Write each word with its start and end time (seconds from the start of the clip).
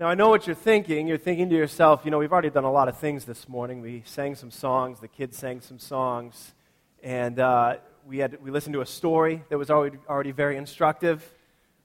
Now, 0.00 0.06
I 0.06 0.14
know 0.14 0.30
what 0.30 0.46
you're 0.46 0.56
thinking. 0.56 1.06
You're 1.06 1.18
thinking 1.18 1.50
to 1.50 1.54
yourself, 1.54 2.06
you 2.06 2.10
know, 2.10 2.16
we've 2.16 2.32
already 2.32 2.48
done 2.48 2.64
a 2.64 2.72
lot 2.72 2.88
of 2.88 2.96
things 2.96 3.26
this 3.26 3.46
morning. 3.46 3.82
We 3.82 4.02
sang 4.06 4.34
some 4.34 4.50
songs, 4.50 4.98
the 4.98 5.08
kids 5.08 5.36
sang 5.36 5.60
some 5.60 5.78
songs, 5.78 6.54
and 7.02 7.38
uh, 7.38 7.76
we, 8.06 8.16
had, 8.16 8.42
we 8.42 8.50
listened 8.50 8.72
to 8.72 8.80
a 8.80 8.86
story 8.86 9.44
that 9.50 9.58
was 9.58 9.68
already, 9.68 9.98
already 10.08 10.30
very 10.30 10.56
instructive. 10.56 11.22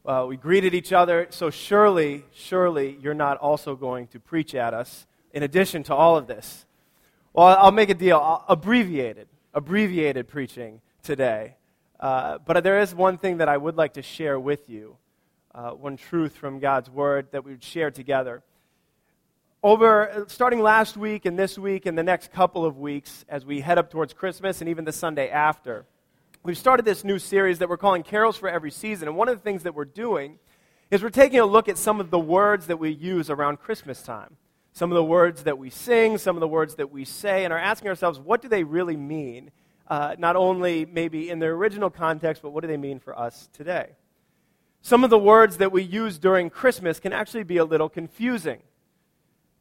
Uh, 0.06 0.26
we 0.30 0.38
greeted 0.38 0.74
each 0.74 0.94
other, 0.94 1.28
so 1.30 1.50
surely, 1.50 2.24
surely 2.32 2.98
you're 3.02 3.14
not 3.14 3.36
also 3.40 3.76
going 3.76 4.08
to 4.08 4.20
preach 4.22 4.56
at 4.56 4.74
us 4.74 5.06
in 5.34 5.44
addition 5.44 5.84
to 5.84 5.94
all 5.94 6.16
of 6.16 6.26
this. 6.26 6.66
Well, 7.34 7.48
I'll 7.48 7.74
make 7.74 7.90
a 7.90 7.94
deal. 7.94 8.16
I'll, 8.16 8.46
abbreviated, 8.48 9.28
abbreviated 9.54 10.30
preaching 10.30 10.80
today. 11.04 11.58
Uh, 12.00 12.38
but 12.38 12.64
there 12.64 12.80
is 12.80 12.96
one 12.96 13.18
thing 13.18 13.40
that 13.40 13.50
I 13.50 13.58
would 13.58 13.76
like 13.76 13.96
to 13.96 14.02
share 14.02 14.40
with 14.40 14.70
you 14.70 14.96
uh, 15.56 15.72
one 15.72 15.96
truth 15.96 16.36
from 16.36 16.60
God's 16.60 16.90
Word 16.90 17.28
that 17.32 17.46
we 17.46 17.52
would 17.52 17.64
share 17.64 17.90
together. 17.90 18.44
Over, 19.64 20.26
starting 20.28 20.60
last 20.60 20.98
week 20.98 21.26
and 21.26 21.40
this 21.40 21.58
week 21.58 21.86
and 21.86 21.98
the 21.98 22.04
next 22.04 22.34
couple 22.34 22.66
of 22.66 22.78
weeks, 22.78 23.24
as 23.30 23.46
we 23.46 23.62
head 23.62 23.78
up 23.78 23.90
towards 23.90 24.14
Christmas 24.14 24.60
and 24.60 24.70
even 24.70 24.84
the 24.84 24.92
Sunday 24.92 25.30
after, 25.30 25.86
we've 26.44 26.58
started 26.58 26.86
this 26.86 27.06
new 27.06 27.18
series 27.18 27.60
that 27.60 27.70
we're 27.70 27.78
calling 27.78 28.04
Carols 28.04 28.38
for 28.38 28.50
Every 28.50 28.70
Season. 28.70 29.08
And 29.08 29.16
one 29.16 29.30
of 29.30 29.38
the 29.38 29.42
things 29.42 29.64
that 29.64 29.74
we're 29.74 29.86
doing 29.86 30.40
is 30.92 31.02
we're 31.02 31.10
taking 31.10 31.40
a 31.40 31.46
look 31.46 31.70
at 31.70 31.78
some 31.78 32.02
of 32.02 32.12
the 32.12 32.20
words 32.20 32.68
that 32.68 32.78
we 32.78 32.92
use 32.92 33.30
around 33.30 33.58
Christmas 33.58 34.02
time. 34.02 34.36
Some 34.74 34.92
of 34.92 34.96
the 34.96 35.06
words 35.06 35.44
that 35.44 35.58
we 35.58 35.70
sing, 35.70 36.18
some 36.18 36.36
of 36.36 36.42
the 36.42 36.50
words 36.50 36.76
that 36.76 36.92
we 36.92 37.06
say, 37.06 37.46
and 37.46 37.54
are 37.54 37.58
asking 37.58 37.88
ourselves, 37.88 38.20
what 38.20 38.42
do 38.42 38.50
they 38.50 38.66
really 38.66 38.98
mean? 38.98 39.52
Uh, 39.88 40.16
not 40.20 40.36
only 40.36 40.86
maybe 40.86 41.30
in 41.30 41.40
their 41.40 41.54
original 41.54 41.90
context, 41.90 42.42
but 42.42 42.50
what 42.50 42.62
do 42.62 42.68
they 42.68 42.76
mean 42.76 43.00
for 43.00 43.18
us 43.18 43.48
today? 43.54 43.92
Some 44.86 45.04
of 45.04 45.10
the 45.10 45.18
words 45.18 45.58
that 45.58 45.72
we 45.72 45.82
use 45.82 46.20
during 46.20 46.52
Christmas 46.52 47.00
can 47.00 47.12
actually 47.12 47.42
be 47.42 47.58
a 47.58 47.66
little 47.66 47.90
confusing. 47.90 48.60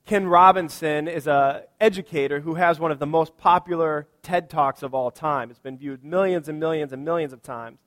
Ken 0.04 0.26
Robinson 0.26 1.08
is 1.08 1.26
an 1.26 1.62
educator 1.80 2.40
who 2.40 2.56
has 2.56 2.78
one 2.78 2.92
of 2.92 2.98
the 2.98 3.06
most 3.06 3.38
popular 3.38 4.06
TED 4.20 4.50
Talks 4.50 4.82
of 4.82 4.92
all 4.92 5.10
time. 5.10 5.48
It's 5.48 5.58
been 5.58 5.78
viewed 5.78 6.04
millions 6.04 6.46
and 6.46 6.60
millions 6.60 6.92
and 6.92 7.06
millions 7.06 7.32
of 7.32 7.42
times. 7.42 7.78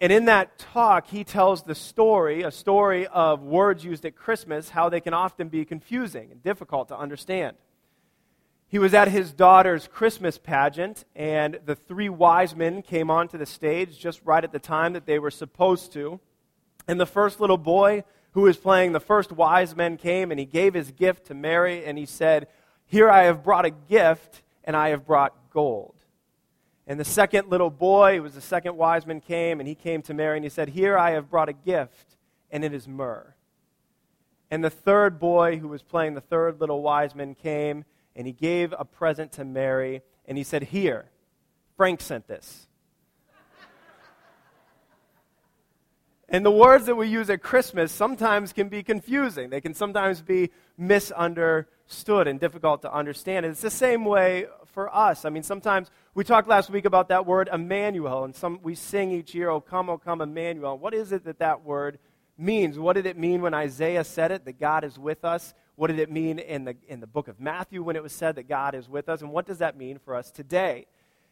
And 0.00 0.12
in 0.12 0.26
that 0.26 0.56
talk, 0.56 1.08
he 1.08 1.24
tells 1.24 1.64
the 1.64 1.74
story, 1.74 2.44
a 2.44 2.52
story 2.52 3.08
of 3.08 3.42
words 3.42 3.84
used 3.84 4.04
at 4.04 4.14
Christmas, 4.14 4.68
how 4.68 4.88
they 4.88 5.00
can 5.00 5.14
often 5.14 5.48
be 5.48 5.64
confusing 5.64 6.30
and 6.30 6.40
difficult 6.44 6.86
to 6.90 6.96
understand. 6.96 7.56
He 8.68 8.78
was 8.78 8.94
at 8.94 9.08
his 9.08 9.32
daughter's 9.32 9.88
Christmas 9.88 10.38
pageant, 10.38 11.06
and 11.16 11.58
the 11.66 11.74
three 11.74 12.08
wise 12.08 12.54
men 12.54 12.82
came 12.82 13.10
onto 13.10 13.36
the 13.36 13.46
stage 13.46 13.98
just 13.98 14.20
right 14.24 14.44
at 14.44 14.52
the 14.52 14.60
time 14.60 14.92
that 14.92 15.06
they 15.06 15.18
were 15.18 15.32
supposed 15.32 15.92
to. 15.94 16.20
And 16.88 17.00
the 17.00 17.06
first 17.06 17.40
little 17.40 17.58
boy 17.58 18.04
who 18.32 18.42
was 18.42 18.56
playing 18.56 18.92
the 18.92 19.00
first 19.00 19.32
wise 19.32 19.74
men 19.74 19.96
came 19.96 20.30
and 20.30 20.38
he 20.38 20.46
gave 20.46 20.74
his 20.74 20.90
gift 20.92 21.26
to 21.26 21.34
Mary 21.34 21.84
and 21.84 21.96
he 21.96 22.06
said, 22.06 22.48
Here 22.84 23.10
I 23.10 23.24
have 23.24 23.42
brought 23.42 23.64
a 23.64 23.70
gift 23.70 24.42
and 24.64 24.76
I 24.76 24.90
have 24.90 25.06
brought 25.06 25.50
gold. 25.50 25.94
And 26.86 27.00
the 27.00 27.04
second 27.04 27.48
little 27.48 27.70
boy, 27.70 28.16
who 28.16 28.22
was 28.22 28.34
the 28.34 28.40
second 28.40 28.76
wise 28.76 29.06
man, 29.06 29.20
came 29.20 29.58
and 29.58 29.68
he 29.68 29.74
came 29.74 30.02
to 30.02 30.14
Mary 30.14 30.36
and 30.36 30.44
he 30.44 30.50
said, 30.50 30.68
Here 30.68 30.96
I 30.96 31.12
have 31.12 31.30
brought 31.30 31.48
a 31.48 31.52
gift 31.52 32.16
and 32.50 32.64
it 32.64 32.72
is 32.72 32.86
myrrh. 32.86 33.34
And 34.50 34.62
the 34.62 34.70
third 34.70 35.18
boy 35.18 35.58
who 35.58 35.68
was 35.68 35.82
playing 35.82 36.14
the 36.14 36.20
third 36.20 36.60
little 36.60 36.82
wise 36.82 37.14
man 37.14 37.34
came 37.34 37.84
and 38.14 38.26
he 38.26 38.32
gave 38.32 38.72
a 38.78 38.84
present 38.84 39.32
to 39.32 39.44
Mary 39.44 40.02
and 40.26 40.38
he 40.38 40.44
said, 40.44 40.64
Here, 40.64 41.06
Frank 41.76 42.00
sent 42.00 42.28
this. 42.28 42.68
And 46.28 46.44
the 46.44 46.50
words 46.50 46.86
that 46.86 46.96
we 46.96 47.06
use 47.06 47.30
at 47.30 47.40
Christmas 47.40 47.92
sometimes 47.92 48.52
can 48.52 48.68
be 48.68 48.82
confusing. 48.82 49.48
They 49.50 49.60
can 49.60 49.74
sometimes 49.74 50.22
be 50.22 50.50
misunderstood 50.76 52.26
and 52.26 52.40
difficult 52.40 52.82
to 52.82 52.92
understand. 52.92 53.46
And 53.46 53.52
it's 53.52 53.60
the 53.60 53.70
same 53.70 54.04
way 54.04 54.46
for 54.72 54.94
us. 54.94 55.24
I 55.24 55.30
mean, 55.30 55.44
sometimes 55.44 55.88
we 56.14 56.24
talked 56.24 56.48
last 56.48 56.68
week 56.68 56.84
about 56.84 57.08
that 57.08 57.26
word 57.26 57.48
Emmanuel, 57.52 58.24
and 58.24 58.34
some, 58.34 58.58
we 58.62 58.74
sing 58.74 59.12
each 59.12 59.34
year, 59.34 59.50
O 59.50 59.60
come, 59.60 59.88
O 59.88 59.98
come, 59.98 60.20
Emmanuel. 60.20 60.76
What 60.76 60.94
is 60.94 61.12
it 61.12 61.24
that 61.24 61.38
that 61.38 61.64
word 61.64 61.98
means? 62.36 62.76
What 62.76 62.94
did 62.94 63.06
it 63.06 63.16
mean 63.16 63.40
when 63.40 63.54
Isaiah 63.54 64.02
said 64.04 64.32
it, 64.32 64.44
that 64.46 64.58
God 64.58 64.82
is 64.82 64.98
with 64.98 65.24
us? 65.24 65.54
What 65.76 65.88
did 65.88 66.00
it 66.00 66.10
mean 66.10 66.40
in 66.40 66.64
the, 66.64 66.76
in 66.88 66.98
the 67.00 67.06
book 67.06 67.28
of 67.28 67.38
Matthew 67.38 67.82
when 67.84 67.94
it 67.94 68.02
was 68.02 68.12
said 68.12 68.34
that 68.34 68.48
God 68.48 68.74
is 68.74 68.88
with 68.88 69.08
us? 69.08 69.22
And 69.22 69.30
what 69.30 69.46
does 69.46 69.58
that 69.58 69.76
mean 69.76 69.98
for 69.98 70.16
us 70.16 70.30
today? 70.32 70.86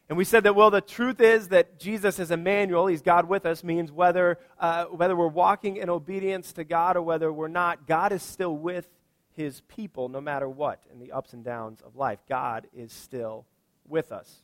And 0.07 0.17
we 0.17 0.23
said 0.23 0.43
that, 0.43 0.55
well, 0.55 0.69
the 0.69 0.81
truth 0.81 1.19
is 1.19 1.47
that 1.47 1.79
Jesus 1.79 2.19
is 2.19 2.29
Emmanuel, 2.29 2.85
he's 2.87 3.01
God 3.01 3.27
with 3.27 3.45
us, 3.45 3.63
means 3.63 3.91
whether, 3.91 4.37
uh, 4.59 4.85
whether 4.85 5.15
we're 5.15 5.27
walking 5.27 5.77
in 5.77 5.89
obedience 5.89 6.53
to 6.53 6.63
God 6.63 6.95
or 6.95 7.01
whether 7.01 7.33
we're 7.33 7.47
not, 7.47 7.87
God 7.87 8.11
is 8.11 8.21
still 8.21 8.55
with 8.55 8.87
his 9.31 9.61
people 9.61 10.07
no 10.07 10.21
matter 10.21 10.47
what 10.47 10.83
in 10.91 10.99
the 10.99 11.11
ups 11.11 11.33
and 11.33 11.43
downs 11.43 11.81
of 11.81 11.95
life. 11.95 12.19
God 12.29 12.67
is 12.71 12.93
still 12.93 13.45
with 13.87 14.11
us. 14.11 14.43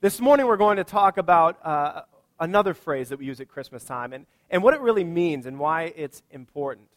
This 0.00 0.20
morning 0.20 0.46
we're 0.46 0.56
going 0.56 0.78
to 0.78 0.84
talk 0.84 1.16
about 1.16 1.64
uh, 1.64 2.02
another 2.40 2.74
phrase 2.74 3.10
that 3.10 3.18
we 3.18 3.26
use 3.26 3.40
at 3.40 3.48
Christmas 3.48 3.84
time 3.84 4.12
and, 4.12 4.26
and 4.50 4.62
what 4.64 4.74
it 4.74 4.80
really 4.80 5.04
means 5.04 5.46
and 5.46 5.58
why 5.58 5.92
it's 5.94 6.22
important. 6.30 6.88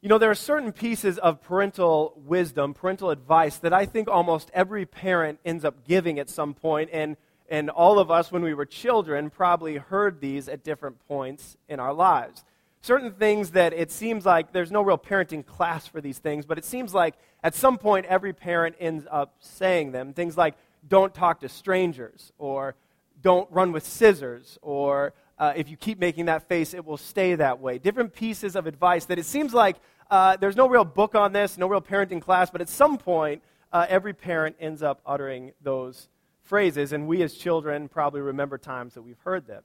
You 0.00 0.08
know, 0.08 0.18
there 0.18 0.30
are 0.30 0.36
certain 0.36 0.70
pieces 0.70 1.18
of 1.18 1.42
parental 1.42 2.12
wisdom, 2.24 2.72
parental 2.72 3.10
advice, 3.10 3.56
that 3.58 3.72
I 3.72 3.84
think 3.84 4.06
almost 4.06 4.48
every 4.54 4.86
parent 4.86 5.40
ends 5.44 5.64
up 5.64 5.84
giving 5.84 6.20
at 6.20 6.30
some 6.30 6.54
point, 6.54 6.90
and, 6.92 7.16
and 7.48 7.68
all 7.68 7.98
of 7.98 8.08
us, 8.08 8.30
when 8.30 8.42
we 8.42 8.54
were 8.54 8.64
children, 8.64 9.28
probably 9.28 9.76
heard 9.76 10.20
these 10.20 10.48
at 10.48 10.62
different 10.62 11.04
points 11.08 11.56
in 11.68 11.80
our 11.80 11.92
lives. 11.92 12.44
Certain 12.80 13.10
things 13.10 13.50
that 13.50 13.72
it 13.72 13.90
seems 13.90 14.24
like 14.24 14.52
there's 14.52 14.70
no 14.70 14.82
real 14.82 14.98
parenting 14.98 15.44
class 15.44 15.88
for 15.88 16.00
these 16.00 16.18
things, 16.18 16.46
but 16.46 16.58
it 16.58 16.64
seems 16.64 16.94
like 16.94 17.16
at 17.42 17.56
some 17.56 17.76
point 17.76 18.06
every 18.06 18.32
parent 18.32 18.76
ends 18.78 19.04
up 19.10 19.34
saying 19.40 19.90
them. 19.90 20.12
Things 20.12 20.36
like, 20.36 20.54
don't 20.86 21.12
talk 21.12 21.40
to 21.40 21.48
strangers, 21.48 22.32
or 22.38 22.76
don't 23.20 23.50
run 23.50 23.72
with 23.72 23.84
scissors, 23.84 24.60
or 24.62 25.12
uh, 25.38 25.52
if 25.56 25.68
you 25.68 25.76
keep 25.76 25.98
making 25.98 26.26
that 26.26 26.48
face, 26.48 26.74
it 26.74 26.84
will 26.84 26.96
stay 26.96 27.34
that 27.34 27.60
way. 27.60 27.78
Different 27.78 28.12
pieces 28.12 28.56
of 28.56 28.66
advice 28.66 29.04
that 29.06 29.18
it 29.18 29.24
seems 29.24 29.54
like 29.54 29.76
uh, 30.10 30.36
there's 30.36 30.56
no 30.56 30.68
real 30.68 30.84
book 30.84 31.14
on 31.14 31.32
this, 31.32 31.58
no 31.58 31.68
real 31.68 31.80
parenting 31.80 32.20
class, 32.20 32.50
but 32.50 32.60
at 32.60 32.68
some 32.68 32.98
point, 32.98 33.42
uh, 33.72 33.86
every 33.88 34.14
parent 34.14 34.56
ends 34.58 34.82
up 34.82 35.00
uttering 35.06 35.52
those 35.62 36.08
phrases, 36.42 36.92
and 36.92 37.06
we 37.06 37.22
as 37.22 37.34
children 37.34 37.88
probably 37.88 38.20
remember 38.20 38.56
times 38.56 38.94
that 38.94 39.02
we've 39.02 39.20
heard 39.24 39.46
them. 39.46 39.62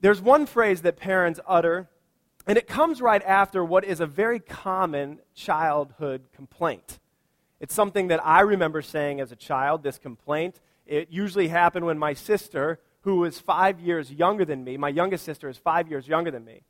There's 0.00 0.20
one 0.20 0.46
phrase 0.46 0.82
that 0.82 0.96
parents 0.96 1.40
utter, 1.46 1.88
and 2.46 2.58
it 2.58 2.66
comes 2.66 3.00
right 3.00 3.22
after 3.22 3.64
what 3.64 3.84
is 3.84 4.00
a 4.00 4.06
very 4.06 4.40
common 4.40 5.20
childhood 5.34 6.24
complaint. 6.34 6.98
It's 7.60 7.72
something 7.72 8.08
that 8.08 8.20
I 8.26 8.40
remember 8.40 8.82
saying 8.82 9.20
as 9.20 9.32
a 9.32 9.36
child, 9.36 9.82
this 9.82 9.98
complaint. 9.98 10.60
It 10.86 11.08
usually 11.10 11.48
happened 11.48 11.86
when 11.86 11.98
my 11.98 12.12
sister 12.12 12.80
who 13.04 13.16
was 13.16 13.38
five 13.38 13.80
years 13.80 14.10
younger 14.10 14.44
than 14.44 14.64
me. 14.64 14.76
My 14.76 14.88
youngest 14.88 15.24
sister 15.24 15.48
is 15.48 15.56
five 15.56 15.88
years 15.88 16.08
younger 16.08 16.30
than 16.30 16.44
me. 16.44 16.62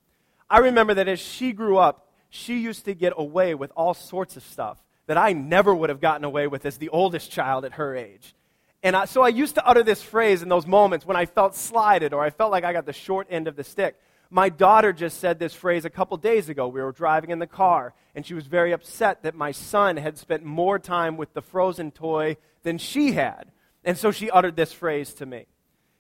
I 0.51 0.59
remember 0.59 0.95
that 0.95 1.09
as 1.09 1.21
she 1.21 1.53
grew 1.53 1.79
up, 1.79 2.09
she 2.29 2.59
used 2.59 2.85
to 2.87 2.95
get 2.95 3.13
away 3.17 3.55
with 3.55 3.71
all 3.77 3.95
sorts 3.95 4.37
of 4.37 4.43
stuff 4.43 4.83
that 5.07 5.17
I 5.17 5.33
never 5.33 5.73
would 5.75 5.91
have 5.91 6.01
gotten 6.01 6.25
away 6.25 6.49
with 6.49 6.67
as 6.67 6.77
the 6.79 6.89
oldest 6.89 7.31
child 7.31 7.65
at 7.65 7.75
her 7.75 7.95
age. 7.95 8.35
And 8.83 8.97
I, 8.97 9.05
so 9.05 9.23
I 9.23 9.29
used 9.29 9.55
to 9.55 9.67
utter 9.67 9.83
this 9.83 10.03
phrase 10.03 10.43
in 10.43 10.49
those 10.49 10.67
moments 10.67 11.07
when 11.07 11.17
I 11.17 11.27
felt 11.27 11.55
slighted 11.55 12.13
or 12.13 12.23
I 12.23 12.31
felt 12.31 12.51
like 12.51 12.65
I 12.65 12.73
got 12.73 12.85
the 12.85 12.93
short 12.93 13.29
end 13.31 13.47
of 13.47 13.55
the 13.55 13.65
stick. 13.65 13.97
My 14.29 14.49
daughter 14.49 14.93
just 14.93 15.21
said 15.21 15.39
this 15.39 15.55
phrase 15.55 15.85
a 15.85 15.91
couple 15.91 16.17
days 16.17 16.49
ago. 16.49 16.67
We 16.67 16.83
were 16.83 16.91
driving 16.91 17.31
in 17.31 17.39
the 17.39 17.47
car, 17.47 17.95
and 18.17 18.27
she 18.27 18.35
was 18.35 18.47
very 18.47 18.73
upset 18.73 19.23
that 19.23 19.37
my 19.37 19.53
son 19.53 19.97
had 19.97 20.19
spent 20.19 20.45
more 20.45 20.81
time 20.81 21.17
with 21.17 21.33
the 21.33 21.43
frozen 21.43 21.93
toy 21.93 22.37
than 22.65 22.79
she 22.79 23.13
had. 23.13 23.53
And 23.85 23.97
so 23.97 24.11
she 24.11 24.31
uttered 24.31 24.57
this 24.57 24.73
phrase 24.73 25.15
to 25.15 25.27
me. 25.27 25.47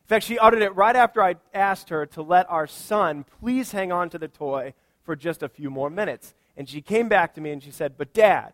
In 0.05 0.09
fact, 0.09 0.27
she 0.27 0.39
uttered 0.39 0.61
it 0.61 0.77
right 0.77 0.95
after 0.95 1.23
I 1.23 1.37
asked 1.55 1.89
her 1.89 2.05
to 2.07 2.23
let 2.23 2.51
our 2.51 2.67
son 2.67 3.25
please 3.41 3.73
hang 3.73 3.91
on 3.91 4.11
to 4.11 4.19
the 4.19 4.29
toy 4.29 4.75
for 5.03 5.17
just 5.17 5.43
a 5.43 5.49
few 5.49 5.71
more 5.71 5.89
minutes. 5.89 6.35
And 6.59 6.69
she 6.69 6.83
came 6.83 7.09
back 7.09 7.35
to 7.35 7.41
me 7.41 7.51
and 7.51 7.63
she 7.63 7.71
said, 7.71 7.97
But 7.97 8.13
dad, 8.13 8.53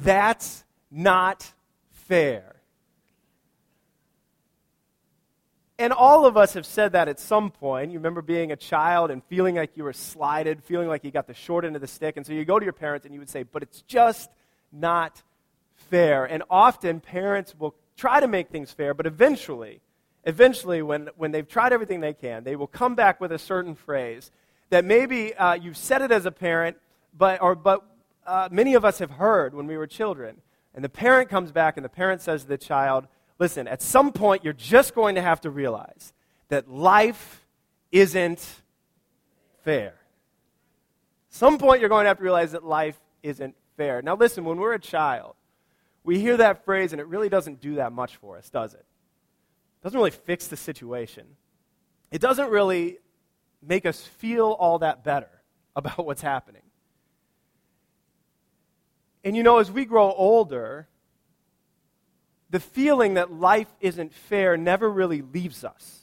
that's 0.00 0.64
not 0.88 1.52
fair. 1.90 2.56
And 5.78 5.92
all 5.92 6.24
of 6.24 6.36
us 6.36 6.54
have 6.54 6.64
said 6.64 6.92
that 6.92 7.08
at 7.08 7.18
some 7.18 7.50
point. 7.50 7.90
You 7.90 7.98
remember 7.98 8.22
being 8.22 8.52
a 8.52 8.56
child 8.56 9.10
and 9.10 9.22
feeling 9.24 9.56
like 9.56 9.76
you 9.76 9.84
were 9.84 9.92
slighted, 9.92 10.62
feeling 10.62 10.88
like 10.88 11.04
you 11.04 11.10
got 11.10 11.26
the 11.26 11.34
short 11.34 11.64
end 11.64 11.74
of 11.74 11.82
the 11.82 11.88
stick. 11.88 12.16
And 12.16 12.24
so 12.24 12.32
you 12.32 12.44
go 12.44 12.58
to 12.60 12.64
your 12.64 12.72
parents 12.72 13.04
and 13.04 13.12
you 13.12 13.20
would 13.20 13.28
say, 13.28 13.42
But 13.42 13.64
it's 13.64 13.82
just 13.82 14.30
not 14.70 15.20
fair. 15.74 16.24
And 16.24 16.44
often 16.48 17.00
parents 17.00 17.56
will 17.58 17.74
try 17.96 18.20
to 18.20 18.28
make 18.28 18.50
things 18.50 18.70
fair, 18.70 18.94
but 18.94 19.06
eventually, 19.06 19.80
eventually, 20.26 20.82
when, 20.82 21.08
when 21.16 21.30
they've 21.30 21.48
tried 21.48 21.72
everything 21.72 22.00
they 22.00 22.12
can, 22.12 22.44
they 22.44 22.56
will 22.56 22.66
come 22.66 22.94
back 22.94 23.20
with 23.20 23.32
a 23.32 23.38
certain 23.38 23.74
phrase 23.74 24.30
that 24.68 24.84
maybe 24.84 25.32
uh, 25.34 25.54
you've 25.54 25.76
said 25.76 26.02
it 26.02 26.10
as 26.10 26.26
a 26.26 26.32
parent, 26.32 26.76
but, 27.16 27.40
or, 27.40 27.54
but 27.54 27.84
uh, 28.26 28.48
many 28.50 28.74
of 28.74 28.84
us 28.84 28.98
have 28.98 29.12
heard 29.12 29.54
when 29.54 29.66
we 29.66 29.76
were 29.78 29.86
children. 29.86 30.42
And 30.74 30.84
the 30.84 30.88
parent 30.88 31.30
comes 31.30 31.52
back 31.52 31.78
and 31.78 31.84
the 31.84 31.88
parent 31.88 32.20
says 32.20 32.42
to 32.42 32.48
the 32.48 32.58
child, 32.58 33.06
Listen, 33.38 33.68
at 33.68 33.82
some 33.82 34.12
point, 34.12 34.44
you're 34.44 34.54
just 34.54 34.94
going 34.94 35.14
to 35.16 35.22
have 35.22 35.42
to 35.42 35.50
realize 35.50 36.14
that 36.48 36.70
life 36.70 37.44
isn't 37.92 38.62
fair. 39.62 39.94
some 41.28 41.58
point 41.58 41.80
you're 41.80 41.90
going 41.90 42.04
to 42.04 42.08
have 42.08 42.16
to 42.16 42.22
realize 42.22 42.52
that 42.52 42.64
life 42.64 42.98
isn't 43.22 43.54
fair. 43.76 44.00
Now, 44.00 44.16
listen, 44.16 44.44
when 44.44 44.58
we're 44.58 44.72
a 44.72 44.78
child, 44.78 45.34
we 46.02 46.18
hear 46.18 46.36
that 46.38 46.64
phrase 46.64 46.92
and 46.92 47.00
it 47.00 47.06
really 47.08 47.28
doesn't 47.28 47.60
do 47.60 47.74
that 47.74 47.92
much 47.92 48.16
for 48.16 48.38
us, 48.38 48.48
does 48.48 48.72
it? 48.72 48.86
It 49.80 49.84
doesn't 49.84 49.98
really 49.98 50.10
fix 50.10 50.48
the 50.48 50.56
situation. 50.56 51.26
It 52.10 52.20
doesn't 52.20 52.50
really 52.50 52.98
make 53.62 53.86
us 53.86 54.00
feel 54.00 54.52
all 54.52 54.78
that 54.80 55.04
better 55.04 55.30
about 55.76 56.04
what's 56.04 56.22
happening. 56.22 56.62
And 59.24 59.36
you 59.36 59.42
know, 59.42 59.58
as 59.58 59.70
we 59.70 59.84
grow 59.84 60.12
older, 60.12 60.88
the 62.50 62.60
feeling 62.60 63.14
that 63.14 63.32
life 63.32 63.66
isn't 63.80 64.14
fair 64.14 64.56
never 64.56 64.88
really 64.88 65.22
leaves 65.22 65.64
us. 65.64 66.00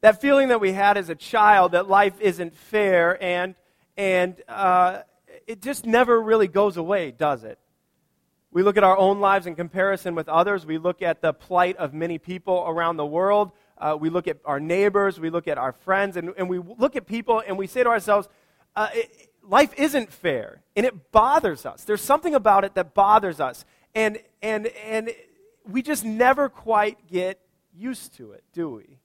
That 0.00 0.20
feeling 0.20 0.48
that 0.48 0.60
we 0.60 0.72
had 0.72 0.96
as 0.96 1.08
a 1.08 1.14
child 1.14 1.72
that 1.72 1.88
life 1.88 2.20
isn't 2.20 2.54
fair 2.54 3.22
and, 3.22 3.54
and 3.96 4.40
uh, 4.48 5.02
it 5.46 5.62
just 5.62 5.86
never 5.86 6.20
really 6.20 6.48
goes 6.48 6.76
away, 6.76 7.12
does 7.12 7.44
it? 7.44 7.58
We 8.56 8.62
look 8.62 8.78
at 8.78 8.84
our 8.84 8.96
own 8.96 9.20
lives 9.20 9.46
in 9.46 9.54
comparison 9.54 10.14
with 10.14 10.30
others. 10.30 10.64
We 10.64 10.78
look 10.78 11.02
at 11.02 11.20
the 11.20 11.34
plight 11.34 11.76
of 11.76 11.92
many 11.92 12.16
people 12.16 12.64
around 12.66 12.96
the 12.96 13.04
world. 13.04 13.52
Uh, 13.76 13.98
we 14.00 14.08
look 14.08 14.26
at 14.26 14.38
our 14.46 14.58
neighbors. 14.58 15.20
We 15.20 15.28
look 15.28 15.46
at 15.46 15.58
our 15.58 15.72
friends. 15.72 16.16
And, 16.16 16.32
and 16.38 16.48
we 16.48 16.58
look 16.58 16.96
at 16.96 17.06
people 17.06 17.42
and 17.46 17.58
we 17.58 17.66
say 17.66 17.82
to 17.82 17.90
ourselves, 17.90 18.30
uh, 18.74 18.88
it, 18.94 19.28
life 19.42 19.74
isn't 19.76 20.10
fair. 20.10 20.62
And 20.74 20.86
it 20.86 21.12
bothers 21.12 21.66
us. 21.66 21.84
There's 21.84 22.00
something 22.00 22.34
about 22.34 22.64
it 22.64 22.76
that 22.76 22.94
bothers 22.94 23.40
us. 23.40 23.66
And, 23.94 24.20
and, 24.40 24.68
and 24.68 25.10
we 25.68 25.82
just 25.82 26.06
never 26.06 26.48
quite 26.48 27.06
get 27.08 27.38
used 27.74 28.14
to 28.14 28.32
it, 28.32 28.42
do 28.54 28.70
we? 28.70 29.00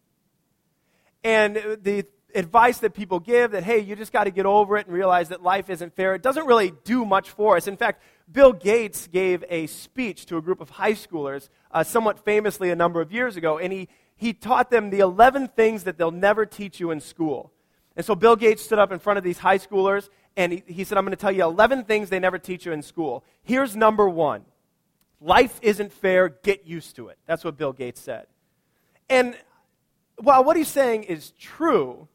And 1.26 1.58
the 1.84 2.06
advice 2.34 2.78
that 2.80 2.94
people 2.94 3.20
give 3.20 3.52
that, 3.52 3.64
hey, 3.64 3.80
you 3.80 3.98
just 3.98 4.14
got 4.14 4.24
to 4.24 4.32
get 4.32 4.46
over 4.46 4.78
it 4.78 4.86
and 4.88 4.96
realize 4.96 5.28
that 5.28 5.44
life 5.44 5.70
isn't 5.70 5.94
fair, 5.94 6.16
it 6.16 6.22
doesn't 6.22 6.46
really 6.46 6.72
do 6.86 7.06
much 7.06 7.30
for 7.32 7.58
us. 7.58 7.68
In 7.68 7.76
fact, 7.76 8.02
Bill 8.32 8.54
Gates 8.54 9.08
gave 9.08 9.44
a 9.50 9.68
speech 9.68 10.26
to 10.28 10.38
a 10.38 10.42
group 10.42 10.62
of 10.62 10.70
high 10.70 10.94
schoolers 10.94 11.50
uh, 11.72 11.84
somewhat 11.84 12.24
famously 12.24 12.70
a 12.70 12.76
number 12.76 13.02
of 13.02 13.12
years 13.12 13.36
ago, 13.36 13.58
and 13.58 13.74
he, 13.74 13.90
he 14.16 14.34
taught 14.34 14.70
them 14.70 14.90
the 14.90 15.00
11 15.00 15.50
things 15.50 15.84
that 15.84 15.98
they'll 15.98 16.12
never 16.12 16.46
teach 16.46 16.80
you 16.80 16.92
in 16.92 17.02
school. 17.02 17.52
And 17.96 18.06
so 18.06 18.16
Bill 18.16 18.36
Gates 18.36 18.64
stood 18.64 18.80
up 18.80 18.92
in 18.92 19.00
front 19.00 19.18
of 19.18 19.24
these 19.24 19.40
high 19.40 19.58
schoolers, 19.58 20.10
and 20.38 20.54
he, 20.54 20.64
he 20.66 20.84
said, 20.84 20.98
I'm 20.98 21.04
going 21.04 21.12
to 21.12 21.18
tell 21.18 21.32
you 21.32 21.44
11 21.44 21.84
things 21.84 22.10
they 22.10 22.20
never 22.20 22.40
teach 22.40 22.66
you 22.66 22.72
in 22.72 22.82
school. 22.82 23.24
Here's 23.44 23.76
number 23.76 24.08
one 24.08 24.46
Life 25.20 25.60
isn't 25.62 25.92
fair, 25.92 26.30
get 26.30 26.66
used 26.66 26.96
to 26.96 27.10
it. 27.10 27.18
That's 27.28 27.44
what 27.44 27.58
Bill 27.58 27.74
Gates 27.74 28.02
said. 28.02 28.28
And 29.10 29.36
while 30.18 30.44
what 30.44 30.56
he's 30.56 30.68
saying 30.68 31.04
is 31.04 31.32
true, 31.32 32.08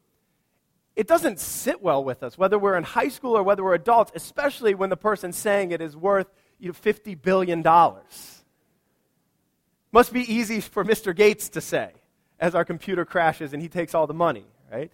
it 0.97 1.07
doesn't 1.07 1.39
sit 1.39 1.83
well 1.83 2.03
with 2.03 2.23
us, 2.23 2.39
whether 2.39 2.57
we're 2.57 2.75
in 2.75 2.83
high 2.83 3.09
school 3.09 3.37
or 3.37 3.43
whether 3.43 3.63
we're 3.63 3.75
adults, 3.75 4.11
especially 4.15 4.73
when 4.73 4.89
the 4.89 4.97
person 4.97 5.31
saying 5.31 5.69
it 5.69 5.79
is 5.79 5.95
worth 5.95 6.25
you 6.59 6.69
know, 6.69 6.73
$50 6.73 7.21
billion. 7.21 7.63
Must 9.91 10.11
be 10.11 10.21
easy 10.21 10.59
for 10.59 10.83
Mr. 10.83 11.15
Gates 11.15 11.49
to 11.49 11.61
say 11.61 11.91
as 12.39 12.55
our 12.55 12.65
computer 12.65 13.05
crashes 13.05 13.53
and 13.53 13.61
he 13.61 13.69
takes 13.69 13.93
all 13.93 14.07
the 14.07 14.15
money, 14.15 14.45
right? 14.71 14.91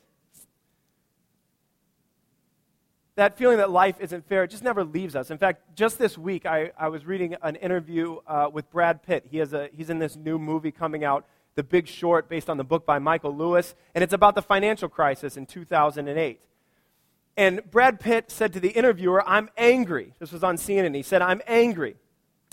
That 3.16 3.38
feeling 3.38 3.58
that 3.58 3.70
life 3.70 3.96
isn't 4.02 4.28
fair, 4.28 4.44
it 4.44 4.50
just 4.50 4.64
never 4.64 4.84
leaves 4.84 5.16
us. 5.16 5.32
In 5.32 5.38
fact, 5.38 5.74
just 5.74 5.98
this 6.00 6.18
week, 6.18 6.46
I, 6.46 6.74
I 6.78 6.90
was 6.90 7.06
reading 7.06 7.38
an 7.42 7.56
interview 7.56 8.18
uh, 8.28 8.50
with 8.52 8.70
Brad 8.70 9.04
Pitt. 9.04 9.28
He 9.32 9.38
has 9.38 9.54
a, 9.54 9.70
he's 9.74 9.90
in 9.90 10.00
this 10.00 10.18
new 10.18 10.38
movie 10.38 10.72
coming 10.72 11.06
out 11.06 11.26
the 11.56 11.64
Big 11.64 11.88
Short, 11.88 12.30
based 12.30 12.50
on 12.50 12.58
the 12.58 12.64
book 12.64 12.86
by 12.86 13.00
Michael 13.00 13.36
Lewis, 13.36 13.76
and 13.94 14.04
it's 14.04 14.14
about 14.14 14.36
the 14.36 14.42
financial 14.42 14.90
crisis 14.90 15.38
in 15.38 15.46
2008. 15.46 16.40
And 17.36 17.62
Brad 17.70 18.00
Pitt 18.00 18.32
said 18.32 18.54
to 18.54 18.60
the 18.60 18.70
interviewer, 18.70 19.28
I'm 19.28 19.50
angry. 19.58 20.14
This 20.20 20.32
was 20.32 20.44
on 20.44 20.58
CNN. 20.58 20.96
He 20.96 21.02
said, 21.02 21.22
I'm 21.22 21.42
angry. 21.48 21.96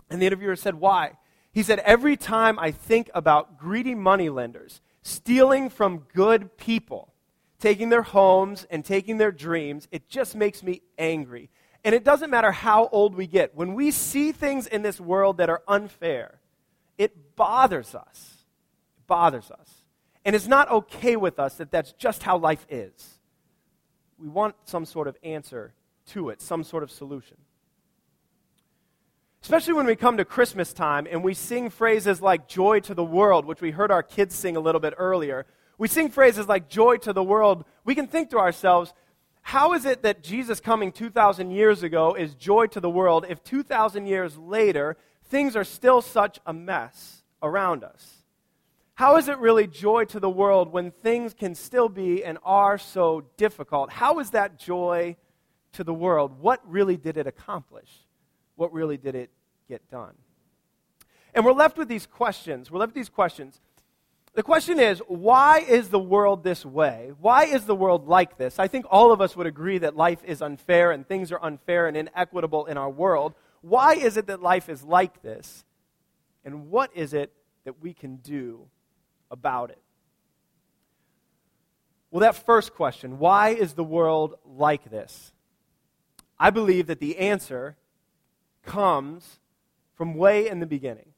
And 0.09 0.21
the 0.21 0.27
interviewer 0.27 0.57
said, 0.57 0.75
Why? 0.75 1.13
He 1.53 1.63
said, 1.63 1.81
Every 1.81 2.17
time 2.17 2.59
I 2.59 2.71
think 2.71 3.11
about 3.15 3.59
greedy 3.59 3.95
moneylenders 3.95 4.81
stealing 5.03 5.71
from 5.71 6.07
good 6.15 6.57
people, 6.57 7.13
taking 7.59 7.91
their 7.91 8.03
homes 8.03 8.67
and 8.71 8.85
taking 8.85 9.19
their 9.19 9.33
dreams, 9.33 9.87
it 9.91 10.09
just 10.09 10.35
makes 10.35 10.63
me 10.63 10.83
angry. 10.99 11.51
And 11.85 11.95
it 11.95 12.05
doesn't 12.05 12.31
matter 12.31 12.53
how 12.53 12.89
old 12.89 13.15
we 13.15 13.27
get. 13.27 13.55
When 13.55 13.75
we 13.75 13.91
see 13.91 14.33
things 14.33 14.67
in 14.67 14.83
this 14.83 15.01
world 15.01 15.39
that 15.39 15.49
are 15.49 15.63
unfair, 15.67 16.41
it 16.99 17.37
bothers 17.37 17.95
us 17.95 18.40
bothers 19.11 19.51
us. 19.51 19.69
And 20.25 20.37
it's 20.37 20.47
not 20.47 20.71
okay 20.71 21.17
with 21.17 21.41
us 21.41 21.55
that 21.57 21.73
that's 21.73 21.93
just 21.95 22.23
how 22.23 22.39
life 22.39 22.65
is. 22.71 23.19
We 24.19 24.29
want 24.29 24.55
some 24.65 24.85
sort 24.85 25.09
of 25.09 25.17
answer 25.25 25.75
to 26.13 26.29
it, 26.31 26.41
some 26.41 26.63
sort 26.63 26.85
of 26.85 26.93
solution. 26.93 27.37
Especially 29.43 29.75
when 29.75 29.87
we 29.87 29.97
come 29.97 30.19
to 30.19 30.25
Christmas 30.25 30.73
time 30.73 31.09
and 31.11 31.25
we 31.25 31.35
sing 31.35 31.71
phrases 31.71 32.23
like 32.23 32.47
joy 32.47 32.79
to 32.81 32.95
the 32.95 33.05
world, 33.05 33.47
which 33.47 33.61
we 33.61 33.73
heard 33.73 33.91
our 33.91 34.03
kids 34.03 34.35
sing 34.35 34.57
a 34.57 34.61
little 34.61 34.81
bit 34.81 34.95
earlier. 34.97 35.45
We 35.77 35.89
sing 35.89 36.11
phrases 36.11 36.47
like 36.47 36.69
joy 36.69 36.99
to 36.99 37.13
the 37.13 37.25
world. 37.25 37.65
We 37.85 37.97
can 37.97 38.07
think 38.07 38.31
to 38.31 38.39
ourselves, 38.39 38.93
how 39.43 39.73
is 39.73 39.87
it 39.87 40.03
that 40.03 40.23
Jesus 40.23 40.61
coming 40.61 40.93
2,000 40.93 41.51
years 41.51 41.83
ago 41.83 42.15
is 42.15 42.35
joy 42.35 42.67
to 42.69 42.81
the 42.81 42.91
world 42.91 43.27
if 43.29 43.43
2,000 43.43 44.07
years 44.07 44.37
later 44.37 44.97
things 45.25 45.57
are 45.57 45.65
still 45.65 46.01
such 46.01 46.39
a 46.47 46.53
mess 46.53 47.25
around 47.43 47.83
us? 47.83 48.20
How 49.01 49.17
is 49.17 49.29
it 49.29 49.39
really 49.39 49.67
joy 49.67 50.05
to 50.05 50.21
the 50.21 50.29
world 50.29 50.71
when 50.71 50.91
things 50.91 51.33
can 51.33 51.55
still 51.55 51.89
be 51.89 52.23
and 52.23 52.37
are 52.45 52.77
so 52.77 53.25
difficult? 53.39 53.89
How 53.89 54.19
is 54.19 54.33
that 54.33 54.59
joy 54.59 55.17
to 55.73 55.83
the 55.83 55.95
world? 55.95 56.39
What 56.39 56.61
really 56.71 56.99
did 56.99 57.17
it 57.17 57.27
accomplish? 57.27 57.89
What 58.57 58.75
really 58.75 58.99
did 58.99 59.15
it 59.15 59.31
get 59.71 59.91
done? 59.91 60.13
And 61.33 61.47
we're 61.47 61.55
left 61.55 61.79
with 61.79 61.89
these 61.89 62.05
questions. 62.05 62.71
We're 62.71 62.79
left 62.81 62.91
with 62.91 62.97
these 62.97 63.09
questions. 63.09 63.63
The 64.35 64.43
question 64.43 64.79
is, 64.79 64.99
why 65.09 65.61
is 65.61 65.89
the 65.89 65.99
world 65.99 66.45
this 66.45 66.67
way? 66.67 67.13
Why 67.23 67.47
is 67.47 67.65
the 67.65 67.75
world 67.75 68.07
like 68.07 68.37
this? 68.37 68.59
I 68.59 68.69
think 68.69 68.85
all 68.91 69.13
of 69.13 69.23
us 69.23 69.35
would 69.35 69.47
agree 69.47 69.79
that 69.79 69.97
life 69.97 70.23
is 70.27 70.43
unfair 70.43 70.91
and 70.91 71.09
things 71.09 71.33
are 71.33 71.43
unfair 71.43 71.87
and 71.87 71.97
inequitable 71.97 72.67
in 72.67 72.77
our 72.77 72.91
world. 72.91 73.33
Why 73.63 73.95
is 73.95 74.19
it 74.19 74.27
that 74.27 74.43
life 74.43 74.69
is 74.69 74.83
like 74.83 75.23
this? 75.23 75.65
And 76.45 76.69
what 76.69 76.91
is 76.95 77.15
it 77.15 77.33
that 77.65 77.81
we 77.81 77.95
can 77.95 78.17
do 78.17 78.69
about 79.31 79.71
it? 79.71 79.83
Well, 82.11 82.21
that 82.21 82.35
first 82.35 82.75
question, 82.75 83.19
why 83.19 83.51
is 83.51 83.75
the 83.75 83.85
world 83.85 84.35
like 84.45 84.91
this? 84.91 85.33
I 86.39 86.51
believe 86.51 86.87
that 86.89 86.99
the 86.99 87.19
answer 87.19 87.77
comes 88.65 89.39
from 89.95 90.15
way 90.15 90.49
in 90.49 90.61
the 90.61 90.67
beginning. 90.67 91.13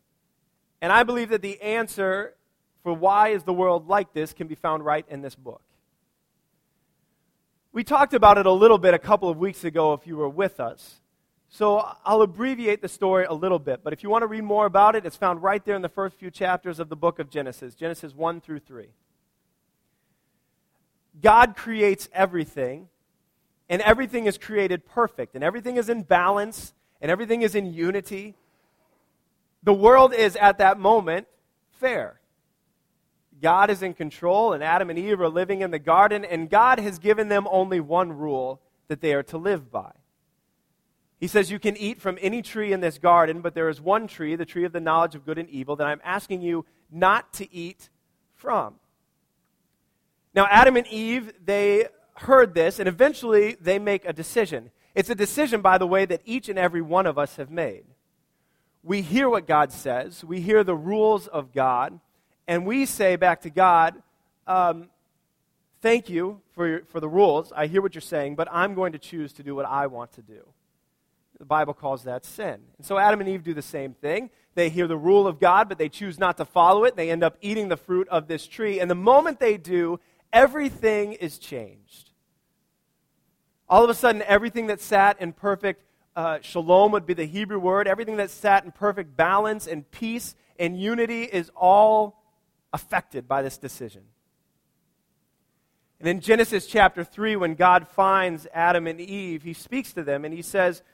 And 0.80 0.92
I 0.92 1.04
believe 1.04 1.28
that 1.30 1.42
the 1.42 1.60
answer 1.62 2.34
for 2.82 2.92
why 2.92 3.28
is 3.28 3.44
the 3.44 3.52
world 3.52 3.88
like 3.88 4.12
this 4.12 4.32
can 4.32 4.48
be 4.48 4.56
found 4.56 4.84
right 4.84 5.06
in 5.08 5.22
this 5.22 5.36
book. 5.36 5.62
We 7.72 7.84
talked 7.84 8.12
about 8.12 8.36
it 8.36 8.44
a 8.44 8.52
little 8.52 8.78
bit 8.78 8.92
a 8.92 8.98
couple 8.98 9.30
of 9.30 9.38
weeks 9.38 9.64
ago 9.64 9.94
if 9.94 10.06
you 10.06 10.16
were 10.16 10.28
with 10.28 10.60
us. 10.60 11.00
So 11.54 11.86
I'll 12.06 12.22
abbreviate 12.22 12.80
the 12.80 12.88
story 12.88 13.26
a 13.26 13.34
little 13.34 13.58
bit, 13.58 13.80
but 13.84 13.92
if 13.92 14.02
you 14.02 14.08
want 14.08 14.22
to 14.22 14.26
read 14.26 14.42
more 14.42 14.64
about 14.64 14.96
it, 14.96 15.04
it's 15.04 15.18
found 15.18 15.42
right 15.42 15.62
there 15.62 15.76
in 15.76 15.82
the 15.82 15.88
first 15.90 16.16
few 16.16 16.30
chapters 16.30 16.80
of 16.80 16.88
the 16.88 16.96
book 16.96 17.18
of 17.18 17.28
Genesis, 17.28 17.74
Genesis 17.74 18.14
1 18.14 18.40
through 18.40 18.60
3. 18.60 18.86
God 21.20 21.54
creates 21.54 22.08
everything, 22.14 22.88
and 23.68 23.82
everything 23.82 24.24
is 24.24 24.38
created 24.38 24.86
perfect, 24.86 25.34
and 25.34 25.44
everything 25.44 25.76
is 25.76 25.90
in 25.90 26.04
balance, 26.04 26.72
and 27.02 27.10
everything 27.10 27.42
is 27.42 27.54
in 27.54 27.66
unity. 27.66 28.34
The 29.62 29.74
world 29.74 30.14
is 30.14 30.36
at 30.36 30.56
that 30.56 30.78
moment 30.78 31.26
fair. 31.72 32.18
God 33.42 33.68
is 33.68 33.82
in 33.82 33.92
control, 33.92 34.54
and 34.54 34.64
Adam 34.64 34.88
and 34.88 34.98
Eve 34.98 35.20
are 35.20 35.28
living 35.28 35.60
in 35.60 35.70
the 35.70 35.78
garden, 35.78 36.24
and 36.24 36.48
God 36.48 36.80
has 36.80 36.98
given 36.98 37.28
them 37.28 37.46
only 37.50 37.78
one 37.78 38.10
rule 38.10 38.62
that 38.88 39.02
they 39.02 39.12
are 39.12 39.24
to 39.24 39.36
live 39.36 39.70
by. 39.70 39.92
He 41.22 41.28
says, 41.28 41.52
You 41.52 41.60
can 41.60 41.76
eat 41.76 42.00
from 42.00 42.18
any 42.20 42.42
tree 42.42 42.72
in 42.72 42.80
this 42.80 42.98
garden, 42.98 43.42
but 43.42 43.54
there 43.54 43.68
is 43.68 43.80
one 43.80 44.08
tree, 44.08 44.34
the 44.34 44.44
tree 44.44 44.64
of 44.64 44.72
the 44.72 44.80
knowledge 44.80 45.14
of 45.14 45.24
good 45.24 45.38
and 45.38 45.48
evil, 45.48 45.76
that 45.76 45.86
I'm 45.86 46.00
asking 46.02 46.42
you 46.42 46.66
not 46.90 47.32
to 47.34 47.54
eat 47.54 47.90
from. 48.34 48.74
Now, 50.34 50.48
Adam 50.50 50.76
and 50.76 50.86
Eve, 50.88 51.32
they 51.44 51.86
heard 52.14 52.54
this, 52.54 52.80
and 52.80 52.88
eventually 52.88 53.56
they 53.60 53.78
make 53.78 54.04
a 54.04 54.12
decision. 54.12 54.72
It's 54.96 55.10
a 55.10 55.14
decision, 55.14 55.60
by 55.60 55.78
the 55.78 55.86
way, 55.86 56.06
that 56.06 56.22
each 56.24 56.48
and 56.48 56.58
every 56.58 56.82
one 56.82 57.06
of 57.06 57.18
us 57.18 57.36
have 57.36 57.52
made. 57.52 57.84
We 58.82 59.00
hear 59.00 59.30
what 59.30 59.46
God 59.46 59.70
says, 59.70 60.24
we 60.24 60.40
hear 60.40 60.64
the 60.64 60.74
rules 60.74 61.28
of 61.28 61.52
God, 61.52 62.00
and 62.48 62.66
we 62.66 62.84
say 62.84 63.14
back 63.14 63.42
to 63.42 63.50
God, 63.50 63.94
um, 64.48 64.88
Thank 65.82 66.08
you 66.08 66.40
for, 66.52 66.66
your, 66.66 66.84
for 66.84 66.98
the 66.98 67.08
rules. 67.08 67.52
I 67.54 67.68
hear 67.68 67.80
what 67.80 67.94
you're 67.94 68.02
saying, 68.02 68.34
but 68.34 68.48
I'm 68.50 68.74
going 68.74 68.92
to 68.92 68.98
choose 68.98 69.32
to 69.34 69.44
do 69.44 69.54
what 69.54 69.66
I 69.66 69.86
want 69.86 70.12
to 70.14 70.22
do. 70.22 70.46
The 71.42 71.46
Bible 71.46 71.74
calls 71.74 72.04
that 72.04 72.24
sin. 72.24 72.60
And 72.78 72.86
so 72.86 72.98
Adam 72.98 73.18
and 73.18 73.28
Eve 73.28 73.42
do 73.42 73.52
the 73.52 73.62
same 73.62 73.94
thing. 73.94 74.30
They 74.54 74.68
hear 74.68 74.86
the 74.86 74.96
rule 74.96 75.26
of 75.26 75.40
God, 75.40 75.68
but 75.68 75.76
they 75.76 75.88
choose 75.88 76.16
not 76.16 76.36
to 76.36 76.44
follow 76.44 76.84
it. 76.84 76.94
They 76.94 77.10
end 77.10 77.24
up 77.24 77.36
eating 77.40 77.68
the 77.68 77.76
fruit 77.76 78.06
of 78.10 78.28
this 78.28 78.46
tree. 78.46 78.78
And 78.78 78.88
the 78.88 78.94
moment 78.94 79.40
they 79.40 79.56
do, 79.56 79.98
everything 80.32 81.14
is 81.14 81.38
changed. 81.38 82.10
All 83.68 83.82
of 83.82 83.90
a 83.90 83.94
sudden, 83.94 84.22
everything 84.22 84.68
that 84.68 84.80
sat 84.80 85.20
in 85.20 85.32
perfect 85.32 85.82
uh, 86.14 86.38
shalom 86.42 86.92
would 86.92 87.06
be 87.06 87.14
the 87.14 87.24
Hebrew 87.24 87.58
word, 87.58 87.88
everything 87.88 88.18
that 88.18 88.30
sat 88.30 88.64
in 88.64 88.70
perfect 88.70 89.16
balance 89.16 89.66
and 89.66 89.90
peace 89.90 90.36
and 90.60 90.80
unity 90.80 91.24
is 91.24 91.50
all 91.56 92.22
affected 92.72 93.26
by 93.26 93.42
this 93.42 93.58
decision. 93.58 94.02
And 95.98 96.08
in 96.08 96.20
Genesis 96.20 96.68
chapter 96.68 97.02
3, 97.02 97.34
when 97.34 97.56
God 97.56 97.88
finds 97.88 98.46
Adam 98.54 98.86
and 98.86 99.00
Eve, 99.00 99.42
he 99.42 99.54
speaks 99.54 99.92
to 99.94 100.04
them 100.04 100.24
and 100.24 100.32
he 100.32 100.42
says, 100.42 100.84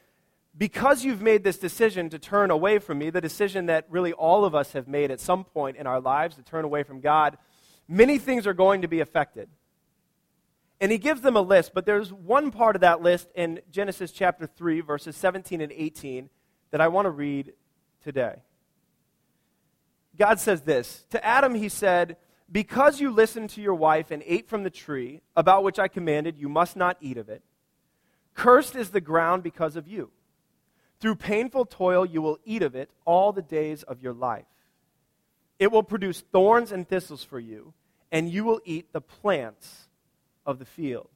Because 0.58 1.04
you've 1.04 1.22
made 1.22 1.44
this 1.44 1.56
decision 1.56 2.10
to 2.10 2.18
turn 2.18 2.50
away 2.50 2.80
from 2.80 2.98
me, 2.98 3.10
the 3.10 3.20
decision 3.20 3.66
that 3.66 3.86
really 3.88 4.12
all 4.12 4.44
of 4.44 4.56
us 4.56 4.72
have 4.72 4.88
made 4.88 5.12
at 5.12 5.20
some 5.20 5.44
point 5.44 5.76
in 5.76 5.86
our 5.86 6.00
lives 6.00 6.34
to 6.34 6.42
turn 6.42 6.64
away 6.64 6.82
from 6.82 7.00
God, 7.00 7.38
many 7.86 8.18
things 8.18 8.44
are 8.44 8.54
going 8.54 8.82
to 8.82 8.88
be 8.88 8.98
affected. 8.98 9.48
And 10.80 10.90
he 10.90 10.98
gives 10.98 11.20
them 11.20 11.36
a 11.36 11.40
list, 11.40 11.72
but 11.74 11.86
there's 11.86 12.12
one 12.12 12.50
part 12.50 12.74
of 12.74 12.80
that 12.80 13.00
list 13.00 13.28
in 13.36 13.60
Genesis 13.70 14.10
chapter 14.10 14.46
3, 14.46 14.80
verses 14.80 15.16
17 15.16 15.60
and 15.60 15.72
18, 15.72 16.28
that 16.72 16.80
I 16.80 16.88
want 16.88 17.06
to 17.06 17.10
read 17.10 17.52
today. 18.02 18.42
God 20.16 20.40
says 20.40 20.62
this 20.62 21.04
To 21.10 21.24
Adam, 21.24 21.54
he 21.54 21.68
said, 21.68 22.16
because 22.50 23.00
you 23.00 23.10
listened 23.10 23.50
to 23.50 23.60
your 23.60 23.74
wife 23.74 24.10
and 24.10 24.22
ate 24.24 24.48
from 24.48 24.62
the 24.62 24.70
tree, 24.70 25.20
about 25.36 25.62
which 25.62 25.78
I 25.78 25.86
commanded, 25.86 26.38
you 26.38 26.48
must 26.48 26.76
not 26.76 26.96
eat 27.00 27.18
of 27.18 27.28
it. 27.28 27.42
Cursed 28.34 28.74
is 28.74 28.90
the 28.90 29.00
ground 29.00 29.42
because 29.42 29.76
of 29.76 29.86
you. 29.86 30.10
Through 31.00 31.16
painful 31.16 31.66
toil, 31.66 32.04
you 32.04 32.20
will 32.20 32.38
eat 32.44 32.62
of 32.62 32.74
it 32.74 32.90
all 33.04 33.32
the 33.32 33.42
days 33.42 33.82
of 33.82 34.02
your 34.02 34.12
life. 34.12 34.46
It 35.58 35.72
will 35.72 35.82
produce 35.82 36.22
thorns 36.32 36.72
and 36.72 36.88
thistles 36.88 37.24
for 37.24 37.38
you, 37.38 37.72
and 38.10 38.28
you 38.28 38.44
will 38.44 38.60
eat 38.64 38.92
the 38.92 39.00
plants 39.00 39.88
of 40.46 40.58
the 40.58 40.64
field. 40.64 41.08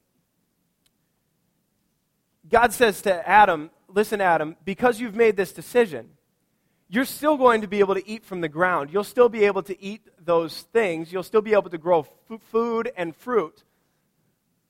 God 2.50 2.72
says 2.72 3.02
to 3.02 3.28
Adam, 3.28 3.70
Listen, 3.88 4.20
Adam, 4.20 4.56
because 4.64 5.00
you've 5.00 5.14
made 5.14 5.36
this 5.36 5.52
decision, 5.52 6.08
you're 6.88 7.04
still 7.04 7.36
going 7.36 7.60
to 7.60 7.68
be 7.68 7.80
able 7.80 7.94
to 7.94 8.08
eat 8.08 8.24
from 8.24 8.40
the 8.40 8.48
ground. 8.48 8.90
You'll 8.92 9.04
still 9.04 9.28
be 9.28 9.44
able 9.44 9.62
to 9.64 9.82
eat 9.82 10.02
those 10.22 10.62
things. 10.72 11.12
You'll 11.12 11.22
still 11.22 11.42
be 11.42 11.52
able 11.52 11.70
to 11.70 11.78
grow 11.78 12.00
f- 12.00 12.40
food 12.50 12.90
and 12.96 13.14
fruit. 13.14 13.64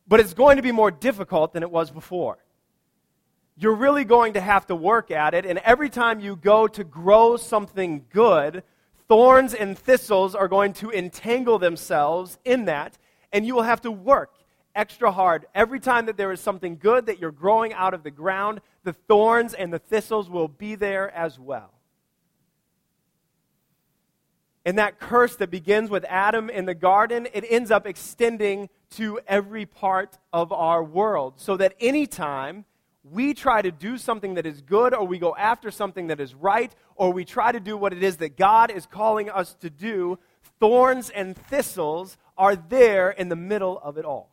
But 0.07 0.21
it's 0.21 0.35
going 0.35 0.57
to 0.57 0.63
be 0.63 0.73
more 0.73 0.91
difficult 0.91 1.53
than 1.53 1.63
it 1.63 1.71
was 1.71 1.91
before. 1.91 2.39
You're 3.63 3.77
really 3.77 4.05
going 4.05 4.33
to 4.33 4.41
have 4.41 4.67
to 4.67 4.75
work 4.75 5.13
at 5.13 5.35
it. 5.35 5.47
And 5.47 5.61
every 5.61 5.89
time 5.89 6.19
you 6.19 6.35
go 6.35 6.67
to 6.67 6.83
grow 6.83 7.37
something 7.37 8.05
good, 8.13 8.65
thorns 9.07 9.55
and 9.55 9.79
thistles 9.79 10.35
are 10.35 10.49
going 10.49 10.73
to 10.75 10.91
entangle 10.91 11.61
themselves 11.61 12.41
in 12.45 12.65
that. 12.65 12.99
And 13.33 13.47
you 13.47 13.55
will 13.55 13.63
have 13.63 13.81
to 13.83 13.93
work 13.93 14.35
extra 14.75 15.13
hard. 15.13 15.47
Every 15.55 15.79
time 15.79 16.07
that 16.07 16.17
there 16.17 16.33
is 16.33 16.41
something 16.41 16.77
good 16.77 17.07
that 17.07 17.21
you're 17.21 17.31
growing 17.31 17.73
out 17.73 17.95
of 17.95 18.03
the 18.03 18.11
ground, 18.11 18.63
the 18.83 18.95
thorns 18.95 19.55
and 19.55 19.73
the 19.73 19.79
thistles 19.79 20.29
will 20.29 20.49
be 20.49 20.75
there 20.75 21.09
as 21.13 21.39
well. 21.39 21.71
And 24.65 24.77
that 24.79 24.99
curse 24.99 25.37
that 25.37 25.53
begins 25.53 25.89
with 25.89 26.05
Adam 26.09 26.51
in 26.51 26.65
the 26.65 26.75
garden, 26.75 27.29
it 27.33 27.45
ends 27.49 27.71
up 27.71 27.87
extending 27.87 28.71
to 28.97 29.21
every 29.29 29.67
part 29.67 30.19
of 30.33 30.51
our 30.51 30.83
world. 30.83 31.35
So 31.37 31.57
that 31.59 31.77
anytime 31.79 32.65
we 33.05 33.35
try 33.35 33.63
to 33.63 33.71
do 33.71 33.99
something 33.99 34.35
that 34.35 34.47
is 34.47 34.61
good, 34.61 34.95
or 34.95 35.07
we 35.07 35.19
go 35.19 35.35
after 35.37 35.71
something 35.71 36.07
that 36.07 36.21
is 36.21 36.35
right, 36.35 36.73
or 36.95 37.13
we 37.13 37.25
try 37.25 37.51
to 37.51 37.61
do 37.61 37.77
what 37.77 37.93
it 37.93 38.03
is 38.03 38.19
that 38.19 38.37
God 38.37 38.71
is 38.71 38.87
calling 38.87 39.29
us 39.29 39.55
to 39.61 39.71
do, 39.71 40.19
thorns 40.61 41.11
and 41.11 41.37
thistles 41.37 42.17
are 42.39 42.55
there 42.55 43.11
in 43.11 43.29
the 43.29 43.37
middle 43.37 43.79
of 43.81 43.99
it 43.99 44.05
all. 44.05 44.31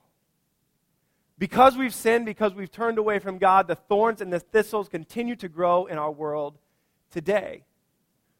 Because 1.39 1.77
we've 1.77 1.93
sinned, 1.93 2.25
because 2.25 2.53
we've 2.53 2.71
turned 2.71 2.97
away 2.97 3.19
from 3.19 3.37
God, 3.37 3.67
the 3.67 3.75
thorns 3.75 4.21
and 4.21 4.31
the 4.31 4.39
thistles 4.39 4.89
continue 4.89 5.35
to 5.37 5.47
grow 5.47 5.85
in 5.85 5.97
our 5.97 6.11
world 6.11 6.57
today 7.11 7.63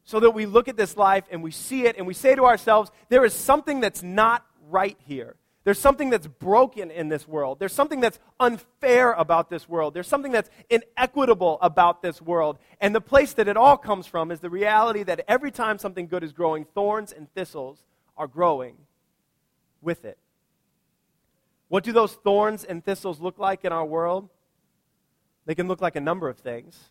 so 0.04 0.20
that 0.20 0.30
we 0.30 0.46
look 0.46 0.68
at 0.68 0.76
this 0.76 0.96
life 0.96 1.24
and 1.30 1.42
we 1.42 1.50
see 1.50 1.86
it 1.86 1.96
and 1.96 2.06
we 2.06 2.14
say 2.14 2.34
to 2.34 2.44
ourselves, 2.44 2.90
there 3.08 3.24
is 3.24 3.32
something 3.32 3.80
that's 3.80 4.02
not 4.02 4.44
right 4.68 4.98
here. 5.06 5.36
There's 5.62 5.78
something 5.78 6.08
that's 6.08 6.26
broken 6.26 6.90
in 6.90 7.08
this 7.08 7.28
world. 7.28 7.58
There's 7.58 7.74
something 7.74 8.00
that's 8.00 8.18
unfair 8.38 9.12
about 9.12 9.50
this 9.50 9.68
world. 9.68 9.92
There's 9.92 10.08
something 10.08 10.32
that's 10.32 10.48
inequitable 10.70 11.58
about 11.60 12.00
this 12.00 12.22
world. 12.22 12.58
And 12.80 12.94
the 12.94 13.00
place 13.00 13.34
that 13.34 13.46
it 13.46 13.58
all 13.58 13.76
comes 13.76 14.06
from 14.06 14.30
is 14.30 14.40
the 14.40 14.48
reality 14.48 15.02
that 15.02 15.24
every 15.28 15.50
time 15.50 15.78
something 15.78 16.06
good 16.06 16.24
is 16.24 16.32
growing, 16.32 16.64
thorns 16.64 17.12
and 17.12 17.32
thistles 17.34 17.78
are 18.16 18.26
growing 18.26 18.76
with 19.82 20.04
it. 20.06 20.16
What 21.68 21.84
do 21.84 21.92
those 21.92 22.14
thorns 22.14 22.64
and 22.64 22.82
thistles 22.82 23.20
look 23.20 23.38
like 23.38 23.64
in 23.64 23.72
our 23.72 23.84
world? 23.84 24.30
They 25.44 25.54
can 25.54 25.68
look 25.68 25.82
like 25.82 25.94
a 25.94 26.00
number 26.00 26.28
of 26.28 26.38
things. 26.38 26.90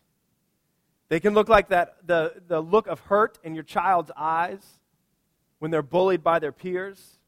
They 1.08 1.18
can 1.18 1.34
look 1.34 1.48
like 1.48 1.70
that, 1.70 1.96
the, 2.06 2.40
the 2.46 2.60
look 2.60 2.86
of 2.86 3.00
hurt 3.00 3.38
in 3.42 3.54
your 3.54 3.64
child's 3.64 4.12
eyes 4.16 4.64
when 5.58 5.72
they're 5.72 5.82
bullied 5.82 6.22
by 6.22 6.38
their 6.38 6.52
peers. 6.52 7.19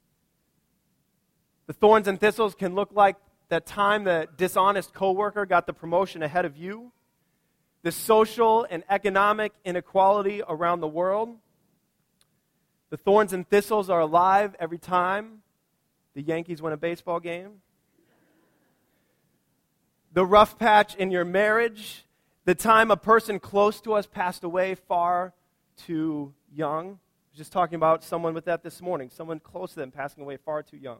The 1.67 1.73
thorns 1.73 2.09
and 2.09 2.19
thistles 2.19 2.55
can 2.55 2.75
look 2.75 2.91
like 2.93 3.17
that 3.49 3.67
time 3.67 4.05
the 4.05 4.29
dishonest 4.37 4.95
coworker 4.95 5.47
got 5.47 5.67
the 5.67 5.73
promotion 5.73 6.23
ahead 6.23 6.45
of 6.45 6.57
you. 6.57 6.93
The 7.83 7.93
social 7.93 8.67
and 8.71 8.85
economic 8.89 9.53
inequality 9.65 10.43
around 10.49 10.81
the 10.81 10.89
world. 10.89 11.37
The 12.91 12.97
thorns 12.97 13.33
and 13.33 13.49
thistles 13.49 13.91
are 13.91 14.01
alive 14.01 14.55
every 14.61 14.79
time 14.79 15.43
the 16.15 16.23
Yankees 16.23 16.61
win 16.61 16.73
a 16.73 16.77
baseball 16.77 17.21
game. 17.21 17.63
The 20.13 20.27
rough 20.27 20.59
patch 20.59 20.95
in 20.97 21.11
your 21.11 21.25
marriage 21.25 22.05
the 22.45 22.55
time 22.55 22.91
a 22.91 22.97
person 22.97 23.39
close 23.39 23.81
to 23.83 23.93
us 23.93 24.07
passed 24.07 24.43
away 24.43 24.75
far 24.75 25.33
too 25.77 26.35
young. 26.53 26.87
I 26.87 27.31
was 27.31 27.39
just 27.39 27.53
talking 27.53 27.77
about 27.77 28.03
someone 28.03 28.35
with 28.35 28.47
that 28.47 28.63
this 28.63 28.83
morning, 28.83 29.11
someone 29.11 29.39
close 29.39 29.71
to 29.75 29.81
them 29.81 29.93
passing 29.93 30.23
away 30.23 30.37
far 30.39 30.63
too 30.63 30.77
young. 30.77 30.99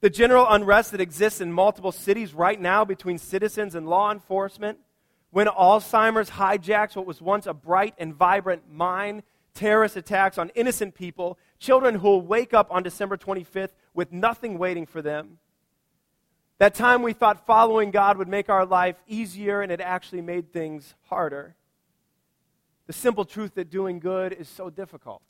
The 0.00 0.10
general 0.10 0.46
unrest 0.48 0.92
that 0.92 1.00
exists 1.00 1.40
in 1.40 1.52
multiple 1.52 1.92
cities 1.92 2.34
right 2.34 2.60
now 2.60 2.84
between 2.84 3.18
citizens 3.18 3.74
and 3.74 3.88
law 3.88 4.12
enforcement, 4.12 4.78
when 5.30 5.46
Alzheimer's 5.46 6.30
hijacks 6.30 6.96
what 6.96 7.06
was 7.06 7.20
once 7.20 7.46
a 7.46 7.54
bright 7.54 7.94
and 7.98 8.14
vibrant 8.14 8.70
mind, 8.70 9.22
terrorist 9.54 9.96
attacks 9.96 10.38
on 10.38 10.50
innocent 10.50 10.94
people, 10.94 11.38
children 11.58 11.96
who 11.96 12.08
will 12.08 12.22
wake 12.22 12.52
up 12.52 12.70
on 12.70 12.82
December 12.82 13.16
25th 13.16 13.70
with 13.94 14.12
nothing 14.12 14.58
waiting 14.58 14.86
for 14.86 15.00
them, 15.00 15.38
that 16.58 16.74
time 16.74 17.02
we 17.02 17.12
thought 17.12 17.46
following 17.46 17.90
God 17.90 18.16
would 18.16 18.28
make 18.28 18.48
our 18.48 18.64
life 18.64 18.96
easier 19.06 19.60
and 19.60 19.70
it 19.70 19.80
actually 19.80 20.22
made 20.22 20.52
things 20.52 20.94
harder. 21.02 21.54
The 22.86 22.92
simple 22.92 23.24
truth 23.24 23.54
that 23.54 23.68
doing 23.68 23.98
good 23.98 24.32
is 24.32 24.48
so 24.48 24.70
difficult. 24.70 25.22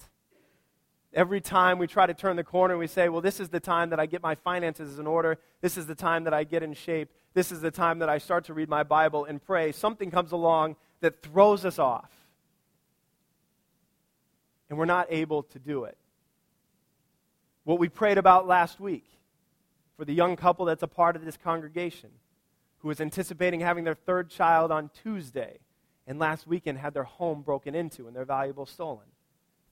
Every 1.17 1.41
time 1.41 1.79
we 1.79 1.87
try 1.87 2.05
to 2.05 2.13
turn 2.13 2.37
the 2.37 2.45
corner, 2.45 2.77
we 2.77 2.87
say, 2.87 3.09
Well, 3.09 3.23
this 3.23 3.41
is 3.41 3.49
the 3.49 3.59
time 3.59 3.89
that 3.89 3.99
I 3.99 4.05
get 4.05 4.23
my 4.23 4.35
finances 4.35 4.99
in 4.99 5.07
order. 5.07 5.39
This 5.63 5.79
is 5.79 5.87
the 5.87 5.95
time 5.95 6.25
that 6.25 6.35
I 6.35 6.45
get 6.45 6.63
in 6.63 6.75
shape. 6.75 7.11
This 7.33 7.51
is 7.51 7.63
the 7.63 7.71
time 7.71 8.01
that 8.01 8.11
I 8.11 8.19
start 8.19 8.45
to 8.45 8.55
read 8.55 8.69
my 8.69 8.83
Bible 8.83 9.25
and 9.25 9.43
pray. 9.43 9.73
Something 9.73 10.11
comes 10.11 10.33
along 10.33 10.77
that 11.01 11.23
throws 11.23 11.65
us 11.65 11.79
off. 11.79 12.11
And 14.69 14.79
we're 14.79 14.85
not 14.85 15.07
able 15.09 15.43
to 15.45 15.59
do 15.59 15.85
it. 15.85 15.97
What 17.65 17.79
we 17.79 17.89
prayed 17.89 18.19
about 18.19 18.47
last 18.47 18.79
week 18.79 19.07
for 19.97 20.05
the 20.05 20.13
young 20.13 20.37
couple 20.37 20.67
that's 20.67 20.83
a 20.83 20.89
part 20.89 21.17
of 21.17 21.25
this 21.25 21.39
congregation 21.39 22.11
who 22.81 22.89
was 22.89 23.01
anticipating 23.01 23.61
having 23.61 23.85
their 23.85 23.95
third 23.95 24.29
child 24.29 24.71
on 24.71 24.91
Tuesday 25.03 25.61
and 26.07 26.19
last 26.19 26.47
weekend 26.47 26.77
had 26.77 26.93
their 26.93 27.05
home 27.05 27.41
broken 27.41 27.75
into 27.75 28.07
and 28.07 28.15
their 28.15 28.27
valuables 28.27 28.69
stolen. 28.69 29.07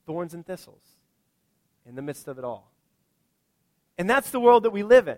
Thorns 0.07 0.33
and 0.33 0.43
thistles 0.43 0.94
in 1.87 1.95
the 1.95 2.01
midst 2.01 2.27
of 2.27 2.37
it 2.37 2.43
all. 2.43 2.71
And 3.97 4.09
that's 4.09 4.29
the 4.31 4.39
world 4.39 4.63
that 4.63 4.71
we 4.71 4.83
live 4.83 5.07
in. 5.07 5.17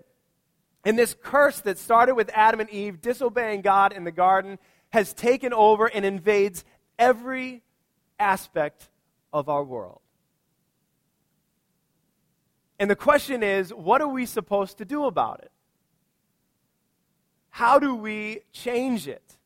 And 0.85 0.97
this 0.97 1.15
curse 1.21 1.59
that 1.61 1.77
started 1.77 2.15
with 2.15 2.29
Adam 2.33 2.59
and 2.59 2.69
Eve 2.69 3.01
disobeying 3.01 3.61
God 3.61 3.91
in 3.91 4.03
the 4.03 4.11
garden 4.11 4.59
has 4.89 5.13
taken 5.13 5.53
over 5.53 5.87
and 5.87 6.05
invades 6.05 6.63
every 6.97 7.63
aspect 8.19 8.89
of 9.33 9.49
our 9.49 9.63
world. 9.63 9.99
And 12.79 12.89
the 12.89 12.95
question 12.95 13.43
is 13.43 13.73
what 13.73 14.01
are 14.01 14.07
we 14.07 14.25
supposed 14.25 14.77
to 14.77 14.85
do 14.85 15.05
about 15.05 15.41
it? 15.43 15.51
How 17.49 17.79
do 17.79 17.95
we 17.95 18.41
change 18.51 19.07
it? 19.07 19.37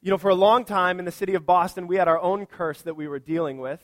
You 0.00 0.10
know, 0.10 0.18
for 0.18 0.30
a 0.30 0.34
long 0.34 0.64
time 0.64 0.98
in 0.98 1.04
the 1.04 1.12
city 1.12 1.34
of 1.34 1.44
Boston, 1.44 1.86
we 1.86 1.96
had 1.96 2.08
our 2.08 2.20
own 2.20 2.46
curse 2.46 2.80
that 2.82 2.94
we 2.94 3.08
were 3.08 3.18
dealing 3.18 3.58
with. 3.58 3.80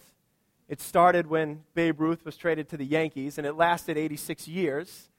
It 0.69 0.81
started 0.81 1.27
when 1.27 1.63
Babe 1.75 2.01
Ruth 2.01 2.25
was 2.25 2.37
traded 2.37 2.69
to 2.71 2.77
the 2.77 2.85
Yankees, 2.87 3.39
and 3.39 3.47
it 3.47 3.55
lasted 3.55 3.99
86 3.99 4.49
years. 4.49 5.11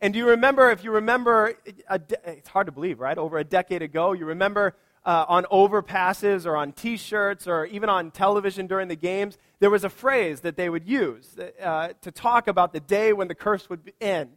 And 0.00 0.12
do 0.12 0.18
you 0.18 0.28
remember, 0.28 0.70
if 0.70 0.82
you 0.82 0.90
remember, 0.90 1.54
de- 1.88 2.30
it's 2.30 2.48
hard 2.48 2.66
to 2.66 2.72
believe, 2.72 3.00
right? 3.00 3.16
Over 3.16 3.38
a 3.38 3.44
decade 3.44 3.82
ago, 3.82 4.12
you 4.12 4.24
remember 4.24 4.74
uh, 5.04 5.24
on 5.28 5.44
overpasses 5.44 6.46
or 6.46 6.56
on 6.56 6.72
t 6.72 6.96
shirts 6.96 7.46
or 7.46 7.66
even 7.66 7.88
on 7.88 8.10
television 8.10 8.66
during 8.66 8.88
the 8.88 8.96
games, 8.96 9.36
there 9.60 9.70
was 9.70 9.84
a 9.84 9.90
phrase 9.90 10.40
that 10.40 10.56
they 10.56 10.68
would 10.68 10.84
use 10.84 11.36
uh, 11.62 11.88
to 12.00 12.10
talk 12.10 12.48
about 12.48 12.72
the 12.72 12.80
day 12.80 13.12
when 13.12 13.28
the 13.28 13.34
curse 13.34 13.68
would 13.68 13.92
end. 14.00 14.36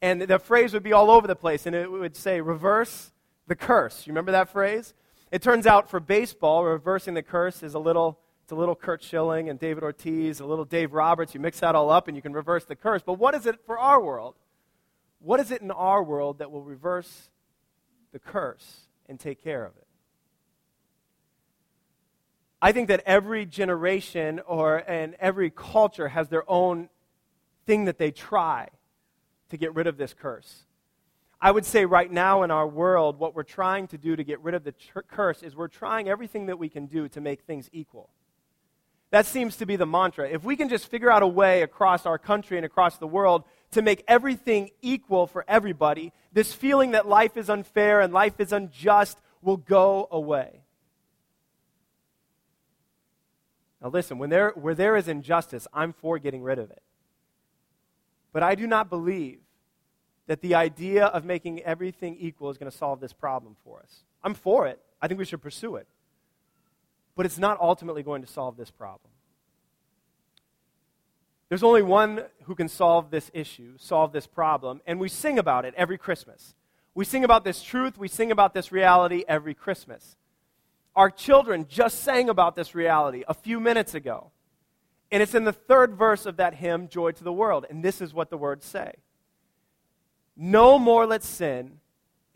And 0.00 0.22
the 0.22 0.38
phrase 0.38 0.72
would 0.72 0.82
be 0.82 0.92
all 0.92 1.10
over 1.10 1.26
the 1.26 1.36
place, 1.36 1.66
and 1.66 1.74
it 1.74 1.90
would 1.90 2.16
say, 2.16 2.40
reverse 2.40 3.10
the 3.46 3.56
curse. 3.56 4.06
You 4.06 4.12
remember 4.12 4.32
that 4.32 4.50
phrase? 4.50 4.94
It 5.30 5.42
turns 5.42 5.66
out 5.66 5.90
for 5.90 6.00
baseball, 6.00 6.64
reversing 6.64 7.14
the 7.14 7.22
curse 7.22 7.62
is 7.62 7.74
a 7.74 7.78
little, 7.78 8.18
it's 8.48 8.52
a 8.54 8.56
little 8.56 8.74
Curt 8.74 9.02
Schilling 9.02 9.50
and 9.50 9.60
David 9.60 9.82
Ortiz, 9.82 10.40
a 10.40 10.46
little 10.46 10.64
Dave 10.64 10.94
Roberts. 10.94 11.34
You 11.34 11.40
mix 11.40 11.60
that 11.60 11.74
all 11.74 11.90
up 11.90 12.08
and 12.08 12.16
you 12.16 12.22
can 12.22 12.32
reverse 12.32 12.64
the 12.64 12.74
curse. 12.74 13.02
But 13.04 13.18
what 13.18 13.34
is 13.34 13.44
it 13.44 13.56
for 13.66 13.78
our 13.78 14.02
world? 14.02 14.36
What 15.18 15.38
is 15.38 15.50
it 15.50 15.60
in 15.60 15.70
our 15.70 16.02
world 16.02 16.38
that 16.38 16.50
will 16.50 16.62
reverse 16.62 17.28
the 18.10 18.18
curse 18.18 18.86
and 19.06 19.20
take 19.20 19.44
care 19.44 19.66
of 19.66 19.76
it? 19.76 19.86
I 22.62 22.72
think 22.72 22.88
that 22.88 23.02
every 23.04 23.44
generation 23.44 24.40
or 24.46 24.78
and 24.78 25.14
every 25.20 25.50
culture 25.50 26.08
has 26.08 26.30
their 26.30 26.50
own 26.50 26.88
thing 27.66 27.84
that 27.84 27.98
they 27.98 28.10
try 28.10 28.68
to 29.50 29.58
get 29.58 29.74
rid 29.74 29.86
of 29.86 29.98
this 29.98 30.14
curse. 30.14 30.64
I 31.38 31.50
would 31.50 31.66
say 31.66 31.84
right 31.84 32.10
now 32.10 32.44
in 32.44 32.50
our 32.50 32.66
world, 32.66 33.18
what 33.18 33.34
we're 33.34 33.42
trying 33.42 33.88
to 33.88 33.98
do 33.98 34.16
to 34.16 34.24
get 34.24 34.40
rid 34.40 34.54
of 34.54 34.64
the 34.64 34.72
ch- 34.72 34.92
curse 35.06 35.42
is 35.42 35.54
we're 35.54 35.68
trying 35.68 36.08
everything 36.08 36.46
that 36.46 36.58
we 36.58 36.70
can 36.70 36.86
do 36.86 37.10
to 37.10 37.20
make 37.20 37.42
things 37.42 37.68
equal. 37.74 38.08
That 39.10 39.24
seems 39.24 39.56
to 39.56 39.66
be 39.66 39.76
the 39.76 39.86
mantra. 39.86 40.28
If 40.28 40.44
we 40.44 40.56
can 40.56 40.68
just 40.68 40.86
figure 40.88 41.10
out 41.10 41.22
a 41.22 41.26
way 41.26 41.62
across 41.62 42.04
our 42.04 42.18
country 42.18 42.58
and 42.58 42.66
across 42.66 42.98
the 42.98 43.06
world 43.06 43.44
to 43.70 43.80
make 43.80 44.04
everything 44.06 44.70
equal 44.82 45.26
for 45.26 45.44
everybody, 45.48 46.12
this 46.32 46.52
feeling 46.52 46.90
that 46.90 47.08
life 47.08 47.36
is 47.36 47.48
unfair 47.48 48.00
and 48.00 48.12
life 48.12 48.38
is 48.38 48.52
unjust 48.52 49.18
will 49.40 49.56
go 49.56 50.08
away. 50.10 50.60
Now, 53.80 53.88
listen, 53.88 54.18
when 54.18 54.28
there, 54.28 54.50
where 54.50 54.74
there 54.74 54.96
is 54.96 55.08
injustice, 55.08 55.66
I'm 55.72 55.92
for 55.92 56.18
getting 56.18 56.42
rid 56.42 56.58
of 56.58 56.70
it. 56.70 56.82
But 58.32 58.42
I 58.42 58.54
do 58.56 58.66
not 58.66 58.90
believe 58.90 59.38
that 60.26 60.42
the 60.42 60.54
idea 60.54 61.06
of 61.06 61.24
making 61.24 61.62
everything 61.62 62.16
equal 62.18 62.50
is 62.50 62.58
going 62.58 62.70
to 62.70 62.76
solve 62.76 63.00
this 63.00 63.12
problem 63.12 63.56
for 63.64 63.80
us. 63.80 64.02
I'm 64.22 64.34
for 64.34 64.66
it. 64.66 64.78
I 65.00 65.08
think 65.08 65.18
we 65.18 65.24
should 65.24 65.40
pursue 65.40 65.76
it. 65.76 65.86
But 67.18 67.26
it's 67.26 67.36
not 67.36 67.60
ultimately 67.60 68.04
going 68.04 68.22
to 68.22 68.28
solve 68.28 68.56
this 68.56 68.70
problem. 68.70 69.10
There's 71.48 71.64
only 71.64 71.82
one 71.82 72.22
who 72.44 72.54
can 72.54 72.68
solve 72.68 73.10
this 73.10 73.28
issue, 73.34 73.72
solve 73.76 74.12
this 74.12 74.28
problem, 74.28 74.80
and 74.86 75.00
we 75.00 75.08
sing 75.08 75.36
about 75.36 75.64
it 75.64 75.74
every 75.76 75.98
Christmas. 75.98 76.54
We 76.94 77.04
sing 77.04 77.24
about 77.24 77.42
this 77.42 77.60
truth, 77.60 77.98
we 77.98 78.06
sing 78.06 78.30
about 78.30 78.54
this 78.54 78.70
reality 78.70 79.24
every 79.26 79.52
Christmas. 79.52 80.16
Our 80.94 81.10
children 81.10 81.66
just 81.68 82.04
sang 82.04 82.28
about 82.28 82.54
this 82.54 82.72
reality 82.72 83.24
a 83.26 83.34
few 83.34 83.58
minutes 83.58 83.94
ago. 83.94 84.30
And 85.10 85.20
it's 85.20 85.34
in 85.34 85.42
the 85.42 85.52
third 85.52 85.96
verse 85.96 86.24
of 86.24 86.36
that 86.36 86.54
hymn, 86.54 86.86
Joy 86.86 87.10
to 87.10 87.24
the 87.24 87.32
World. 87.32 87.66
And 87.68 87.82
this 87.82 88.00
is 88.00 88.14
what 88.14 88.30
the 88.30 88.38
words 88.38 88.64
say 88.64 88.92
No 90.36 90.78
more 90.78 91.04
let 91.04 91.24
sin 91.24 91.80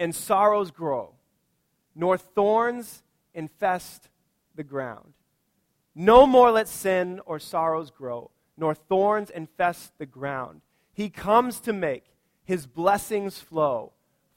and 0.00 0.12
sorrows 0.12 0.72
grow, 0.72 1.14
nor 1.94 2.18
thorns 2.18 3.04
infest 3.32 4.08
the 4.56 4.64
ground. 4.64 5.14
No 5.94 6.26
more 6.26 6.50
let 6.50 6.68
sin 6.68 7.20
or 7.26 7.38
sorrows 7.38 7.90
grow, 7.90 8.30
nor 8.56 8.74
thorns 8.74 9.30
infest 9.30 9.92
the 9.98 10.06
ground. 10.06 10.62
He 10.94 11.10
comes 11.10 11.60
to 11.60 11.72
make 11.72 12.04
his 12.44 12.66
blessings 12.66 13.38
flow, 13.38 13.92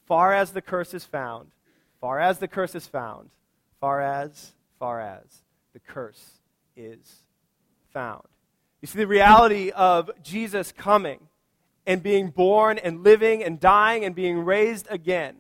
far 0.05 0.33
as 0.33 0.51
the 0.51 0.61
curse 0.61 0.93
is 0.93 1.05
found, 1.05 1.51
far 1.99 2.19
as 2.19 2.39
the 2.39 2.47
curse 2.47 2.75
is 2.75 2.87
found, 2.87 3.29
far 3.79 4.01
as, 4.01 4.53
far 4.79 4.99
as 4.99 5.43
the 5.73 5.79
curse 5.79 6.39
is 6.75 7.23
found. 7.93 8.23
You 8.81 8.87
see, 8.87 8.99
the 8.99 9.07
reality 9.07 9.71
of 9.71 10.11
Jesus 10.21 10.71
coming 10.71 11.19
and 11.87 12.03
being 12.03 12.29
born 12.29 12.77
and 12.77 13.03
living 13.03 13.43
and 13.43 13.59
dying 13.59 14.05
and 14.05 14.13
being 14.13 14.39
raised 14.39 14.87
again, 14.89 15.37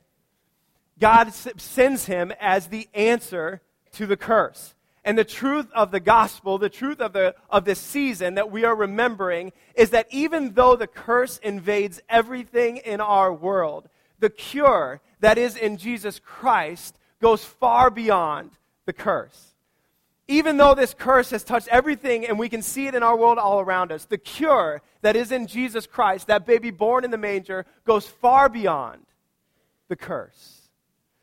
God 0.99 1.33
sends 1.33 2.05
him 2.05 2.31
as 2.39 2.67
the 2.67 2.87
answer 2.93 3.61
to 3.95 4.05
the 4.05 4.17
curse. 4.17 4.73
And 5.03 5.17
the 5.17 5.23
truth 5.23 5.67
of 5.73 5.91
the 5.91 5.99
gospel, 5.99 6.57
the 6.57 6.69
truth 6.69 6.99
of, 6.99 7.13
the, 7.13 7.35
of 7.49 7.65
this 7.65 7.79
season 7.79 8.35
that 8.35 8.51
we 8.51 8.63
are 8.63 8.75
remembering, 8.75 9.51
is 9.75 9.91
that 9.91 10.07
even 10.09 10.53
though 10.53 10.75
the 10.75 10.87
curse 10.87 11.37
invades 11.37 12.01
everything 12.09 12.77
in 12.77 13.01
our 13.01 13.31
world, 13.31 13.87
the 14.19 14.29
cure 14.29 15.01
that 15.19 15.37
is 15.37 15.55
in 15.55 15.77
Jesus 15.77 16.19
Christ 16.19 16.97
goes 17.21 17.43
far 17.45 17.89
beyond 17.91 18.51
the 18.85 18.93
curse 18.93 19.55
even 20.27 20.57
though 20.57 20.73
this 20.73 20.93
curse 20.93 21.29
has 21.29 21.43
touched 21.43 21.67
everything 21.67 22.25
and 22.25 22.39
we 22.39 22.49
can 22.49 22.61
see 22.61 22.87
it 22.87 22.95
in 22.95 23.03
our 23.03 23.15
world 23.15 23.37
all 23.37 23.59
around 23.59 23.91
us, 23.91 24.05
the 24.05 24.17
cure 24.17 24.81
that 25.01 25.15
is 25.15 25.31
in 25.31 25.45
Jesus 25.45 25.85
Christ, 25.85 26.27
that 26.27 26.45
baby 26.45 26.71
born 26.71 27.05
in 27.05 27.11
the 27.11 27.17
manger, 27.17 27.65
goes 27.85 28.07
far 28.07 28.49
beyond 28.49 29.05
the 29.87 29.95
curse. 29.95 30.54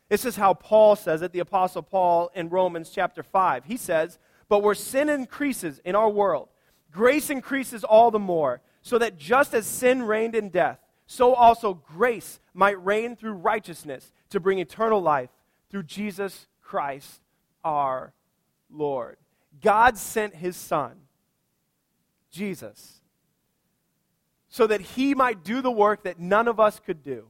This 0.09 0.25
is 0.25 0.35
how 0.35 0.53
Paul 0.53 0.95
says 0.95 1.21
it, 1.21 1.31
the 1.31 1.39
Apostle 1.39 1.81
Paul 1.81 2.31
in 2.35 2.49
Romans 2.49 2.89
chapter 2.89 3.23
5. 3.23 3.65
He 3.65 3.77
says, 3.77 4.19
But 4.49 4.61
where 4.61 4.75
sin 4.75 5.09
increases 5.09 5.79
in 5.85 5.95
our 5.95 6.09
world, 6.09 6.49
grace 6.91 7.29
increases 7.29 7.83
all 7.83 8.11
the 8.11 8.19
more, 8.19 8.61
so 8.81 8.97
that 8.97 9.17
just 9.17 9.53
as 9.53 9.65
sin 9.65 10.03
reigned 10.03 10.35
in 10.35 10.49
death, 10.49 10.79
so 11.07 11.33
also 11.33 11.73
grace 11.73 12.39
might 12.53 12.83
reign 12.83 13.15
through 13.15 13.33
righteousness 13.33 14.11
to 14.29 14.39
bring 14.39 14.59
eternal 14.59 15.01
life 15.01 15.29
through 15.69 15.83
Jesus 15.83 16.47
Christ 16.61 17.21
our 17.63 18.13
Lord. 18.69 19.17
God 19.61 19.97
sent 19.97 20.35
his 20.35 20.55
son, 20.55 20.93
Jesus, 22.31 23.01
so 24.49 24.67
that 24.67 24.81
he 24.81 25.15
might 25.15 25.43
do 25.43 25.61
the 25.61 25.71
work 25.71 26.03
that 26.03 26.19
none 26.19 26.47
of 26.47 26.59
us 26.59 26.79
could 26.79 27.03
do. 27.03 27.27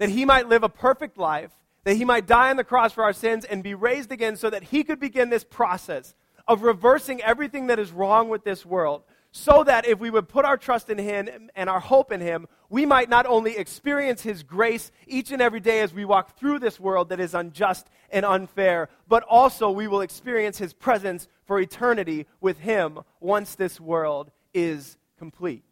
That 0.00 0.10
he 0.10 0.24
might 0.24 0.48
live 0.48 0.64
a 0.64 0.68
perfect 0.68 1.16
life, 1.16 1.52
that 1.84 1.94
he 1.94 2.04
might 2.04 2.26
die 2.26 2.50
on 2.50 2.56
the 2.56 2.64
cross 2.64 2.92
for 2.92 3.04
our 3.04 3.12
sins 3.12 3.44
and 3.44 3.62
be 3.62 3.74
raised 3.74 4.10
again 4.10 4.34
so 4.34 4.50
that 4.50 4.64
he 4.64 4.82
could 4.82 4.98
begin 4.98 5.30
this 5.30 5.44
process 5.44 6.16
of 6.48 6.62
reversing 6.62 7.22
everything 7.22 7.68
that 7.68 7.78
is 7.78 7.92
wrong 7.92 8.28
with 8.28 8.42
this 8.42 8.66
world 8.66 9.04
so 9.32 9.62
that 9.64 9.86
if 9.86 10.00
we 10.00 10.10
would 10.10 10.28
put 10.28 10.44
our 10.44 10.56
trust 10.56 10.90
in 10.90 10.98
Him 10.98 11.50
and 11.54 11.70
our 11.70 11.80
hope 11.80 12.10
in 12.10 12.20
Him, 12.20 12.46
we 12.68 12.84
might 12.84 13.08
not 13.08 13.26
only 13.26 13.56
experience 13.56 14.22
His 14.22 14.42
grace 14.42 14.90
each 15.06 15.30
and 15.30 15.40
every 15.40 15.60
day 15.60 15.80
as 15.80 15.94
we 15.94 16.04
walk 16.04 16.36
through 16.36 16.58
this 16.58 16.80
world 16.80 17.10
that 17.10 17.20
is 17.20 17.34
unjust 17.34 17.88
and 18.10 18.24
unfair, 18.24 18.88
but 19.08 19.22
also 19.24 19.70
we 19.70 19.86
will 19.86 20.00
experience 20.00 20.58
His 20.58 20.72
presence 20.72 21.28
for 21.44 21.60
eternity 21.60 22.26
with 22.40 22.58
Him 22.58 23.00
once 23.20 23.54
this 23.54 23.80
world 23.80 24.30
is 24.52 24.96
complete. 25.18 25.62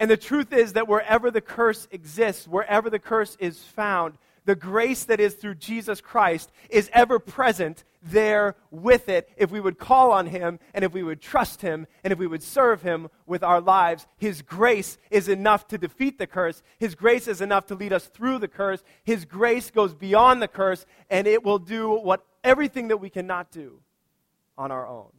And 0.00 0.10
the 0.10 0.16
truth 0.16 0.52
is 0.52 0.74
that 0.74 0.88
wherever 0.88 1.30
the 1.30 1.40
curse 1.40 1.88
exists, 1.90 2.46
wherever 2.46 2.88
the 2.88 2.98
curse 3.00 3.36
is 3.40 3.58
found, 3.58 4.14
the 4.44 4.54
grace 4.54 5.04
that 5.04 5.20
is 5.20 5.34
through 5.34 5.56
Jesus 5.56 6.00
Christ 6.00 6.50
is 6.70 6.88
ever 6.94 7.18
present 7.18 7.84
there 8.02 8.54
with 8.70 9.10
it 9.10 9.28
if 9.36 9.50
we 9.50 9.60
would 9.60 9.78
call 9.78 10.10
on 10.10 10.26
Him 10.26 10.58
and 10.72 10.84
if 10.84 10.94
we 10.94 11.02
would 11.02 11.20
trust 11.20 11.60
Him 11.60 11.86
and 12.02 12.12
if 12.12 12.18
we 12.18 12.26
would 12.26 12.42
serve 12.42 12.80
Him 12.80 13.08
with 13.26 13.42
our 13.42 13.60
lives. 13.60 14.06
His 14.16 14.40
grace 14.40 14.96
is 15.10 15.28
enough 15.28 15.68
to 15.68 15.76
defeat 15.76 16.18
the 16.18 16.26
curse. 16.26 16.62
His 16.78 16.94
grace 16.94 17.28
is 17.28 17.42
enough 17.42 17.66
to 17.66 17.74
lead 17.74 17.92
us 17.92 18.06
through 18.06 18.38
the 18.38 18.48
curse. 18.48 18.82
His 19.04 19.26
grace 19.26 19.70
goes 19.70 19.92
beyond 19.92 20.40
the 20.40 20.48
curse 20.48 20.86
and 21.10 21.26
it 21.26 21.44
will 21.44 21.58
do 21.58 21.90
what 21.90 22.24
everything 22.42 22.88
that 22.88 22.98
we 22.98 23.10
cannot 23.10 23.50
do 23.50 23.80
on 24.56 24.70
our 24.70 24.86
own. 24.86 25.10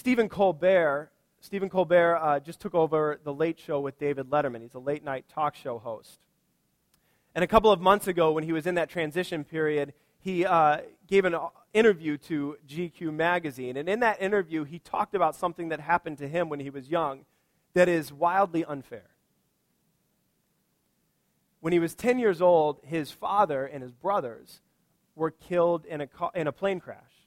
Stephen 0.00 0.30
Colbert 0.30 1.10
Stephen 1.42 1.68
Colbert 1.68 2.16
uh, 2.16 2.40
just 2.40 2.58
took 2.58 2.74
over 2.74 3.20
The 3.22 3.34
Late 3.34 3.58
Show 3.58 3.80
with 3.80 3.98
David 3.98 4.30
Letterman. 4.30 4.62
He's 4.62 4.72
a 4.72 4.78
late 4.78 5.04
night 5.04 5.26
talk 5.28 5.54
show 5.54 5.78
host. 5.78 6.20
And 7.34 7.44
a 7.44 7.46
couple 7.46 7.70
of 7.70 7.82
months 7.82 8.08
ago, 8.08 8.32
when 8.32 8.42
he 8.42 8.52
was 8.52 8.66
in 8.66 8.76
that 8.76 8.88
transition 8.88 9.44
period, 9.44 9.92
he 10.18 10.46
uh, 10.46 10.78
gave 11.06 11.26
an 11.26 11.36
interview 11.74 12.16
to 12.16 12.56
GQ 12.66 13.12
magazine. 13.12 13.76
And 13.76 13.90
in 13.90 14.00
that 14.00 14.22
interview, 14.22 14.64
he 14.64 14.78
talked 14.78 15.14
about 15.14 15.36
something 15.36 15.68
that 15.68 15.80
happened 15.80 16.16
to 16.16 16.28
him 16.28 16.48
when 16.48 16.60
he 16.60 16.70
was 16.70 16.88
young 16.88 17.26
that 17.74 17.86
is 17.86 18.10
wildly 18.10 18.64
unfair. 18.64 19.10
When 21.60 21.74
he 21.74 21.78
was 21.78 21.94
10 21.94 22.18
years 22.18 22.40
old, 22.40 22.80
his 22.86 23.10
father 23.10 23.66
and 23.66 23.82
his 23.82 23.92
brothers 23.92 24.62
were 25.14 25.30
killed 25.30 25.84
in 25.84 26.00
a, 26.00 26.08
in 26.34 26.46
a 26.46 26.52
plane 26.52 26.80
crash 26.80 27.19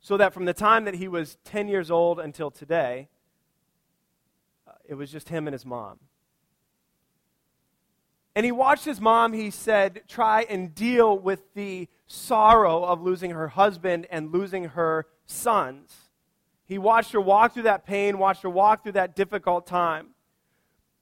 so 0.00 0.16
that 0.16 0.32
from 0.32 0.46
the 0.46 0.54
time 0.54 0.84
that 0.84 0.94
he 0.94 1.08
was 1.08 1.36
10 1.44 1.68
years 1.68 1.90
old 1.90 2.18
until 2.18 2.50
today, 2.50 3.08
uh, 4.66 4.72
it 4.88 4.94
was 4.94 5.12
just 5.12 5.28
him 5.28 5.46
and 5.46 5.52
his 5.52 5.66
mom. 5.66 5.98
And 8.34 8.46
he 8.46 8.52
watched 8.52 8.84
his 8.84 9.00
mom, 9.00 9.32
he 9.32 9.50
said, 9.50 10.02
try 10.08 10.42
and 10.42 10.74
deal 10.74 11.18
with 11.18 11.52
the 11.54 11.88
sorrow 12.06 12.84
of 12.84 13.02
losing 13.02 13.32
her 13.32 13.48
husband 13.48 14.06
and 14.10 14.32
losing 14.32 14.64
her 14.64 15.06
sons. 15.26 15.94
He 16.64 16.78
watched 16.78 17.12
her 17.12 17.20
walk 17.20 17.54
through 17.54 17.64
that 17.64 17.84
pain, 17.84 18.18
watched 18.18 18.42
her 18.42 18.50
walk 18.50 18.82
through 18.82 18.92
that 18.92 19.16
difficult 19.16 19.66
time. 19.66 20.10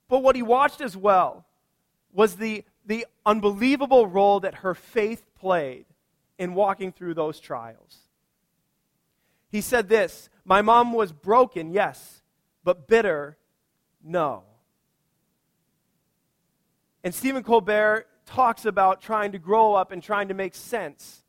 But 0.09 0.23
what 0.23 0.35
he 0.35 0.43
watched 0.43 0.81
as 0.81 0.97
well 0.97 1.45
was 2.13 2.37
the, 2.37 2.65
the 2.87 3.07
unbelievable 3.27 4.07
role 4.07 4.41
that 4.41 4.57
her 4.57 4.75
faith 4.75 5.23
played 5.39 5.85
in 6.39 6.55
walking 6.55 6.91
through 6.91 7.15
those 7.15 7.39
trials. 7.39 8.08
He 9.51 9.61
said 9.61 9.89
this 9.89 10.29
My 10.45 10.63
mom 10.63 10.93
was 10.93 11.13
broken, 11.13 11.71
yes, 11.71 12.23
but 12.65 12.87
bitter, 12.87 13.39
no. 14.03 14.45
And 17.05 17.15
Stephen 17.15 17.43
Colbert 17.43 18.07
talks 18.27 18.65
about 18.65 19.01
trying 19.01 19.33
to 19.33 19.39
grow 19.39 19.75
up 19.75 19.93
and 19.93 20.03
trying 20.03 20.29
to 20.29 20.35
make 20.35 20.55
sense 20.55 21.23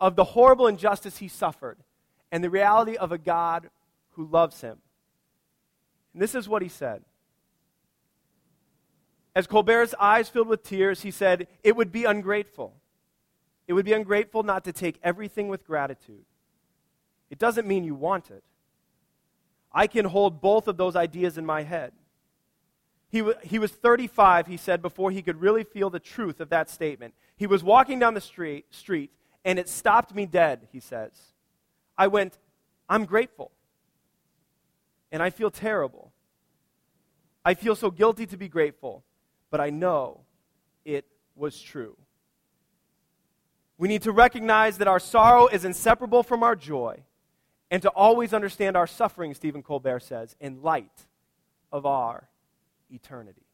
of 0.00 0.16
the 0.16 0.24
horrible 0.24 0.66
injustice 0.66 1.18
he 1.18 1.28
suffered 1.28 1.78
and 2.30 2.42
the 2.42 2.50
reality 2.50 2.96
of 2.96 3.12
a 3.12 3.18
God 3.18 3.68
who 4.12 4.26
loves 4.26 4.60
him. 4.60 4.78
And 6.12 6.22
this 6.22 6.34
is 6.34 6.48
what 6.48 6.62
he 6.62 6.68
said. 6.68 7.02
As 9.34 9.46
Colbert's 9.46 9.94
eyes 9.98 10.28
filled 10.28 10.48
with 10.48 10.62
tears, 10.62 11.02
he 11.02 11.10
said, 11.10 11.46
It 11.62 11.76
would 11.76 11.92
be 11.92 12.04
ungrateful. 12.04 12.74
It 13.66 13.72
would 13.72 13.84
be 13.84 13.92
ungrateful 13.92 14.42
not 14.42 14.64
to 14.64 14.72
take 14.72 14.98
everything 15.02 15.48
with 15.48 15.66
gratitude. 15.66 16.24
It 17.32 17.38
doesn't 17.38 17.66
mean 17.66 17.82
you 17.82 17.94
want 17.94 18.30
it. 18.30 18.44
I 19.72 19.86
can 19.86 20.04
hold 20.04 20.42
both 20.42 20.68
of 20.68 20.76
those 20.76 20.94
ideas 20.94 21.38
in 21.38 21.46
my 21.46 21.62
head. 21.62 21.92
He, 23.08 23.20
w- 23.20 23.38
he 23.42 23.58
was 23.58 23.72
35, 23.72 24.46
he 24.46 24.58
said, 24.58 24.82
before 24.82 25.10
he 25.10 25.22
could 25.22 25.40
really 25.40 25.64
feel 25.64 25.88
the 25.88 25.98
truth 25.98 26.40
of 26.40 26.50
that 26.50 26.68
statement. 26.68 27.14
He 27.36 27.46
was 27.46 27.64
walking 27.64 27.98
down 27.98 28.12
the 28.12 28.20
street, 28.20 28.66
street, 28.68 29.10
and 29.46 29.58
it 29.58 29.70
stopped 29.70 30.14
me 30.14 30.26
dead, 30.26 30.68
he 30.72 30.78
says. 30.78 31.12
I 31.96 32.08
went, 32.08 32.38
I'm 32.86 33.06
grateful. 33.06 33.50
And 35.10 35.22
I 35.22 35.30
feel 35.30 35.50
terrible. 35.50 36.12
I 37.46 37.54
feel 37.54 37.74
so 37.74 37.90
guilty 37.90 38.26
to 38.26 38.36
be 38.36 38.48
grateful, 38.48 39.04
but 39.50 39.58
I 39.58 39.70
know 39.70 40.20
it 40.84 41.06
was 41.34 41.58
true. 41.58 41.96
We 43.78 43.88
need 43.88 44.02
to 44.02 44.12
recognize 44.12 44.76
that 44.78 44.86
our 44.86 45.00
sorrow 45.00 45.46
is 45.46 45.64
inseparable 45.64 46.22
from 46.22 46.42
our 46.42 46.54
joy 46.54 47.04
and 47.72 47.80
to 47.80 47.88
always 47.88 48.34
understand 48.34 48.76
our 48.76 48.86
suffering, 48.86 49.32
Stephen 49.32 49.62
Colbert 49.62 50.00
says, 50.00 50.36
in 50.38 50.60
light 50.62 51.06
of 51.72 51.86
our 51.86 52.28
eternity. 52.90 53.46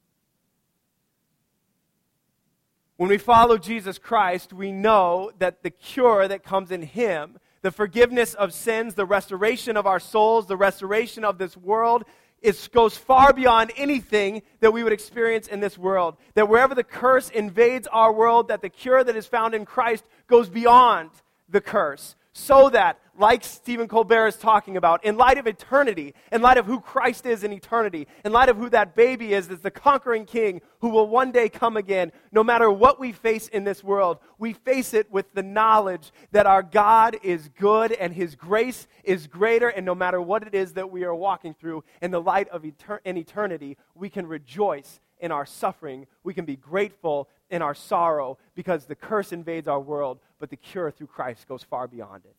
When 2.97 3.09
we 3.09 3.17
follow 3.17 3.59
Jesus 3.59 3.97
Christ, 3.97 4.53
we 4.53 4.73
know 4.73 5.31
that 5.39 5.63
the 5.63 5.71
cure 5.71 6.27
that 6.27 6.43
comes 6.43 6.73
in 6.73 6.83
Him, 6.83 7.39
the 7.63 7.71
forgiveness 7.71 8.35
of 8.35 8.53
sins, 8.53 8.97
the 8.97 9.07
restoration 9.07 9.77
of 9.77 9.87
our 9.87 10.01
souls, 10.01 10.49
the 10.49 10.57
restoration 10.57 11.25
of 11.25 11.39
this 11.39 11.57
world, 11.57 12.05
it 12.43 12.69
goes 12.73 12.97
far 12.97 13.33
beyond 13.33 13.71
anything 13.77 14.43
that 14.59 14.73
we 14.73 14.83
would 14.83 14.93
experience 14.93 15.47
in 15.47 15.61
this 15.61 15.79
world. 15.79 16.17
That 16.35 16.49
wherever 16.49 16.75
the 16.75 16.83
curse 16.83 17.31
invades 17.31 17.87
our 17.87 18.13
world, 18.13 18.49
that 18.49 18.63
the 18.63 18.69
cure 18.69 19.05
that 19.05 19.15
is 19.15 19.29
found 19.29 19.55
in 19.55 19.65
Christ 19.65 20.03
goes 20.27 20.49
beyond 20.49 21.11
the 21.49 21.61
curse 21.61 22.17
so 22.39 22.71
that, 22.71 23.01
like 23.19 23.43
Stephen 23.43 23.89
Colbert 23.89 24.29
is 24.29 24.37
talking 24.37 24.77
about, 24.77 25.05
in 25.05 25.17
light 25.17 25.39
of 25.39 25.47
eternity, 25.47 26.15
in 26.31 26.41
light 26.41 26.57
of 26.57 26.67
who 26.67 26.81
Christ 26.81 27.27
is 27.27 27.43
in 27.43 27.53
eternity, 27.53 28.07
in 28.25 28.33
light 28.33 28.49
of 28.49 28.57
who 28.57 28.71
that 28.71 28.95
baby 28.95 29.35
is, 29.35 29.49
that's 29.49 29.61
the 29.61 29.73
conquering 29.73 30.25
king 30.25 30.61
who 30.81 30.91
will 30.91 31.09
one 31.09 31.33
day 31.33 31.49
come 31.49 31.77
again, 31.77 32.13
no 32.31 32.45
matter 32.45 32.71
what 32.71 33.01
we 33.01 33.11
face 33.11 33.49
in 33.49 33.65
this 33.65 33.83
world, 33.83 34.19
we 34.39 34.53
face 34.53 34.95
it 34.95 35.11
with 35.11 35.27
the 35.35 35.43
knowledge 35.43 36.13
that 36.31 36.47
our 36.47 36.63
God 36.63 37.17
is 37.23 37.51
good 37.59 37.91
and 37.93 38.15
his 38.15 38.37
grace 38.37 38.87
is 39.03 39.27
greater, 39.27 39.69
and 39.69 39.85
no 39.85 39.95
matter 39.95 40.21
what 40.21 40.45
it 40.45 40.55
is 40.55 40.75
that 40.75 40.91
we 40.91 41.03
are 41.05 41.15
walking 41.15 41.55
through, 41.55 41.83
in 42.01 42.13
the 42.13 42.21
light 42.21 42.49
of 42.51 42.63
etern- 42.63 43.01
in 43.05 43.17
eternity, 43.17 43.77
we 43.97 44.09
can 44.09 44.27
rejoice 44.27 45.01
in 45.21 45.33
our 45.33 45.47
suffering. 45.47 46.07
We 46.23 46.35
can 46.35 46.45
be 46.45 46.57
grateful 46.57 47.29
in 47.51 47.63
our 47.63 47.75
sorrow 47.75 48.39
because 48.55 48.87
the 48.87 48.95
curse 48.95 49.33
invades 49.33 49.69
our 49.69 49.81
world, 49.81 50.19
but 50.39 50.51
the 50.51 50.57
cure 50.57 50.91
through 50.91 51.09
Christ 51.09 51.49
goes 51.49 51.63
far 51.63 51.87
beyond 51.87 52.25
it. 52.25 52.37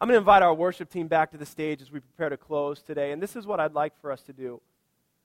I'm 0.00 0.08
going 0.08 0.14
to 0.14 0.20
invite 0.20 0.42
our 0.42 0.54
worship 0.54 0.88
team 0.88 1.08
back 1.08 1.30
to 1.32 1.36
the 1.36 1.44
stage 1.44 1.82
as 1.82 1.92
we 1.92 2.00
prepare 2.00 2.30
to 2.30 2.36
close 2.38 2.80
today, 2.80 3.12
and 3.12 3.22
this 3.22 3.36
is 3.36 3.46
what 3.46 3.60
I'd 3.60 3.74
like 3.74 3.92
for 4.00 4.10
us 4.10 4.22
to 4.22 4.32
do. 4.32 4.60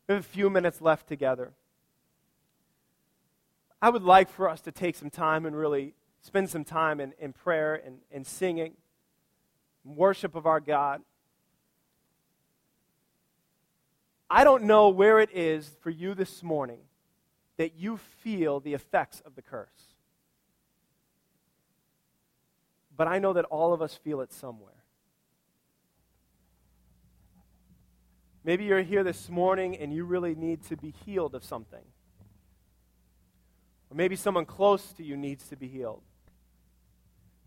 We 0.07 0.15
have 0.15 0.23
a 0.23 0.27
few 0.27 0.49
minutes 0.49 0.81
left 0.81 1.07
together. 1.07 1.53
I 3.81 3.89
would 3.89 4.03
like 4.03 4.29
for 4.29 4.49
us 4.49 4.61
to 4.61 4.71
take 4.71 4.95
some 4.95 5.09
time 5.09 5.45
and 5.45 5.55
really 5.55 5.93
spend 6.21 6.49
some 6.49 6.63
time 6.63 6.99
in, 6.99 7.13
in 7.19 7.33
prayer 7.33 7.75
and, 7.75 7.99
and 8.11 8.25
singing, 8.25 8.73
worship 9.85 10.35
of 10.35 10.45
our 10.45 10.59
God. 10.59 11.01
I 14.29 14.43
don't 14.43 14.63
know 14.63 14.89
where 14.89 15.19
it 15.19 15.29
is 15.33 15.69
for 15.81 15.89
you 15.89 16.13
this 16.13 16.41
morning 16.41 16.79
that 17.57 17.75
you 17.77 17.97
feel 17.97 18.59
the 18.59 18.73
effects 18.73 19.21
of 19.25 19.35
the 19.35 19.41
curse. 19.41 19.95
But 22.97 23.07
I 23.07 23.19
know 23.19 23.33
that 23.33 23.45
all 23.45 23.73
of 23.73 23.81
us 23.81 23.95
feel 23.95 24.21
it 24.21 24.33
somewhere. 24.33 24.71
Maybe 28.43 28.65
you're 28.65 28.81
here 28.81 29.03
this 29.03 29.29
morning 29.29 29.75
and 29.77 29.91
you 29.91 30.05
really 30.05 30.35
need 30.35 30.63
to 30.65 30.77
be 30.77 30.93
healed 31.05 31.33
of 31.33 31.43
something. 31.43 31.83
Or 33.89 33.95
maybe 33.95 34.15
someone 34.15 34.45
close 34.45 34.93
to 34.93 35.03
you 35.03 35.17
needs 35.17 35.47
to 35.49 35.55
be 35.55 35.67
healed. 35.67 36.01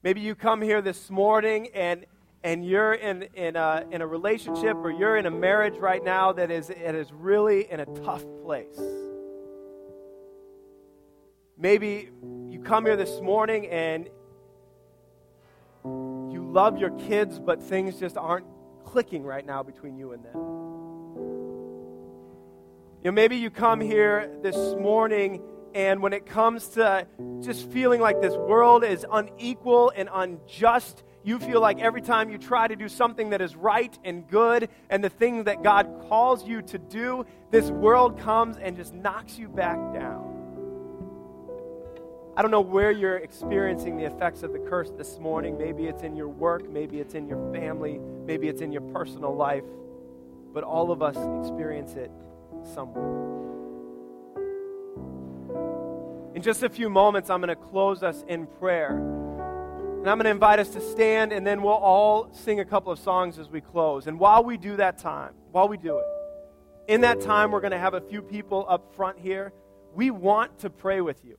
Maybe 0.03 0.21
you 0.21 0.35
come 0.35 0.61
here 0.61 0.83
this 0.83 1.11
morning 1.11 1.69
and, 1.75 2.05
and 2.43 2.65
you're 2.65 2.95
in, 2.95 3.25
in, 3.35 3.57
a, 3.57 3.85
in 3.91 4.01
a 4.01 4.07
relationship 4.07 4.77
or 4.77 4.91
you're 4.91 5.17
in 5.17 5.27
a 5.27 5.31
marriage 5.31 5.77
right 5.79 6.03
now 6.03 6.33
that 6.33 6.51
is, 6.51 6.71
it 6.71 6.95
is 6.95 7.13
really 7.13 7.71
in 7.71 7.81
a 7.81 7.87
tough 7.87 8.25
place. 8.43 8.79
Maybe 11.57 12.11
you 12.49 12.61
come 12.61 12.87
here 12.87 12.97
this 12.97 13.21
morning 13.21 13.67
and 13.67 14.09
you 15.85 16.49
love 16.53 16.79
your 16.79 16.91
kids, 16.91 17.41
but 17.41 17.61
things 17.61 17.99
just 17.99 18.17
aren't 18.17 18.47
clicking 18.85 19.25
right 19.25 19.45
now 19.45 19.63
between 19.65 19.97
you 19.97 20.13
and 20.13 20.25
them. 20.25 20.37
You 23.03 23.11
know, 23.11 23.13
maybe 23.13 23.37
you 23.37 23.51
come 23.51 23.81
here 23.81 24.31
this 24.43 24.57
morning 24.77 25.43
and 25.75 26.01
when 26.01 26.13
it 26.13 26.27
comes 26.27 26.69
to 26.71 27.07
just 27.41 27.71
feeling 27.71 28.01
like 28.01 28.21
this 28.21 28.35
world 28.35 28.85
is 28.85 29.05
unequal 29.11 29.93
and 29.95 30.09
unjust, 30.13 31.03
you 31.25 31.39
feel 31.39 31.61
like 31.61 31.81
every 31.81 32.01
time 32.01 32.31
you 32.31 32.39
try 32.39 32.69
to 32.69 32.77
do 32.77 32.89
something 32.89 33.31
that 33.31 33.41
is 33.41 33.57
right 33.57 33.97
and 34.05 34.27
good 34.29 34.69
and 34.89 35.03
the 35.03 35.11
thing 35.11 35.45
that 35.45 35.63
God 35.63 36.07
calls 36.09 36.47
you 36.47 36.63
to 36.63 36.79
do, 36.79 37.27
this 37.51 37.71
world 37.71 38.19
comes 38.19 38.57
and 38.57 38.77
just 38.77 38.95
knocks 38.95 39.39
you 39.39 39.49
back 39.49 39.77
down. 39.93 40.37
I 42.37 42.43
don't 42.43 42.53
know 42.53 42.61
where 42.61 42.93
you're 42.93 43.17
experiencing 43.17 43.97
the 43.97 44.05
effects 44.05 44.45
of 44.45 44.53
the 44.53 44.61
curse 44.61 44.91
this 44.97 45.19
morning. 45.19 45.59
Maybe 45.59 45.87
it's 45.87 46.05
in 46.05 46.15
your 46.15 46.29
work, 46.29 46.71
maybe 46.71 47.01
it's 47.01 47.15
in 47.15 47.27
your 47.27 47.53
family, 47.53 47.99
maybe 47.99 48.49
it's 48.49 48.61
in 48.61 48.71
your 48.71 48.83
personal 48.83 49.35
life, 49.35 49.65
but 50.55 50.63
all 50.63 50.93
of 50.93 51.03
us 51.03 51.17
experience 51.41 51.95
it 51.95 52.13
somewhere. 52.63 53.39
In 56.37 56.43
just 56.43 56.63
a 56.63 56.69
few 56.69 56.89
moments, 56.89 57.29
I'm 57.29 57.41
going 57.41 57.49
to 57.49 57.57
close 57.57 58.05
us 58.05 58.25
in 58.29 58.47
prayer. 58.47 59.18
And 59.99 60.09
I'm 60.09 60.17
going 60.17 60.25
to 60.25 60.31
invite 60.31 60.61
us 60.61 60.69
to 60.71 60.81
stand, 60.81 61.33
and 61.33 61.45
then 61.45 61.61
we'll 61.61 61.73
all 61.73 62.33
sing 62.33 62.61
a 62.61 62.65
couple 62.65 62.93
of 62.93 63.01
songs 63.01 63.39
as 63.39 63.51
we 63.51 63.61
close. 63.61 64.07
And 64.07 64.19
while 64.19 64.45
we 64.45 64.57
do 64.57 64.77
that 64.77 64.99
time, 64.99 65.35
while 65.51 65.69
we 65.69 65.77
do 65.77 65.99
it, 65.99 66.05
in 66.87 67.01
that 67.01 67.21
time, 67.21 67.51
we're 67.51 67.61
going 67.61 67.73
to 67.73 67.79
have 67.79 67.95
a 67.95 68.01
few 68.01 68.23
people 68.23 68.65
up 68.69 68.95
front 68.95 69.19
here. 69.19 69.53
We 69.93 70.11
want 70.11 70.61
to 70.61 70.71
pray 70.71 71.01
with 71.01 71.23
you. 71.25 71.37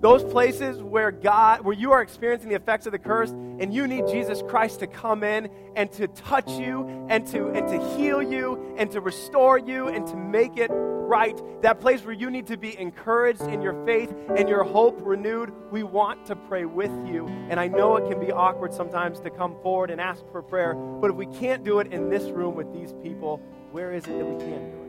Those 0.00 0.22
places 0.22 0.82
where 0.82 1.10
God, 1.10 1.62
where 1.62 1.74
you 1.74 1.92
are 1.92 2.00
experiencing 2.00 2.48
the 2.48 2.54
effects 2.54 2.86
of 2.86 2.92
the 2.92 2.98
curse 2.98 3.30
and 3.30 3.74
you 3.74 3.86
need 3.86 4.06
Jesus 4.06 4.42
Christ 4.42 4.80
to 4.80 4.86
come 4.86 5.24
in 5.24 5.50
and 5.74 5.90
to 5.92 6.06
touch 6.08 6.50
you 6.50 7.06
and 7.08 7.26
to, 7.28 7.48
and 7.48 7.66
to 7.68 7.96
heal 7.96 8.22
you 8.22 8.74
and 8.76 8.90
to 8.92 9.00
restore 9.00 9.58
you 9.58 9.88
and 9.88 10.06
to 10.06 10.16
make 10.16 10.56
it 10.56 10.70
right. 11.04 11.40
That 11.62 11.80
place 11.80 12.02
where 12.04 12.14
you 12.14 12.30
need 12.30 12.46
to 12.48 12.56
be 12.56 12.78
encouraged 12.78 13.42
in 13.42 13.62
your 13.62 13.84
faith 13.84 14.12
and 14.36 14.48
your 14.48 14.64
hope 14.64 14.98
renewed. 15.02 15.52
We 15.70 15.82
want 15.82 16.26
to 16.26 16.36
pray 16.36 16.64
with 16.64 16.90
you. 17.06 17.26
And 17.48 17.60
I 17.60 17.68
know 17.68 17.96
it 17.96 18.08
can 18.10 18.20
be 18.20 18.32
awkward 18.32 18.72
sometimes 18.72 19.20
to 19.20 19.30
come 19.30 19.56
forward 19.62 19.90
and 19.90 20.00
ask 20.00 20.22
for 20.32 20.42
prayer, 20.42 20.74
but 20.74 21.10
if 21.10 21.16
we 21.16 21.26
can't 21.26 21.64
do 21.64 21.78
it 21.80 21.92
in 21.92 22.08
this 22.08 22.24
room 22.24 22.54
with 22.54 22.72
these 22.72 22.92
people, 23.02 23.40
where 23.72 23.92
is 23.92 24.04
it 24.04 24.18
that 24.18 24.24
we 24.24 24.38
can 24.38 24.70
do 24.70 24.76
it? 24.76 24.84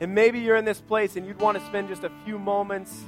And 0.00 0.14
maybe 0.14 0.40
you're 0.40 0.56
in 0.56 0.64
this 0.64 0.80
place 0.80 1.16
and 1.16 1.26
you'd 1.26 1.40
want 1.40 1.58
to 1.58 1.64
spend 1.66 1.88
just 1.88 2.04
a 2.04 2.10
few 2.24 2.38
moments 2.38 3.04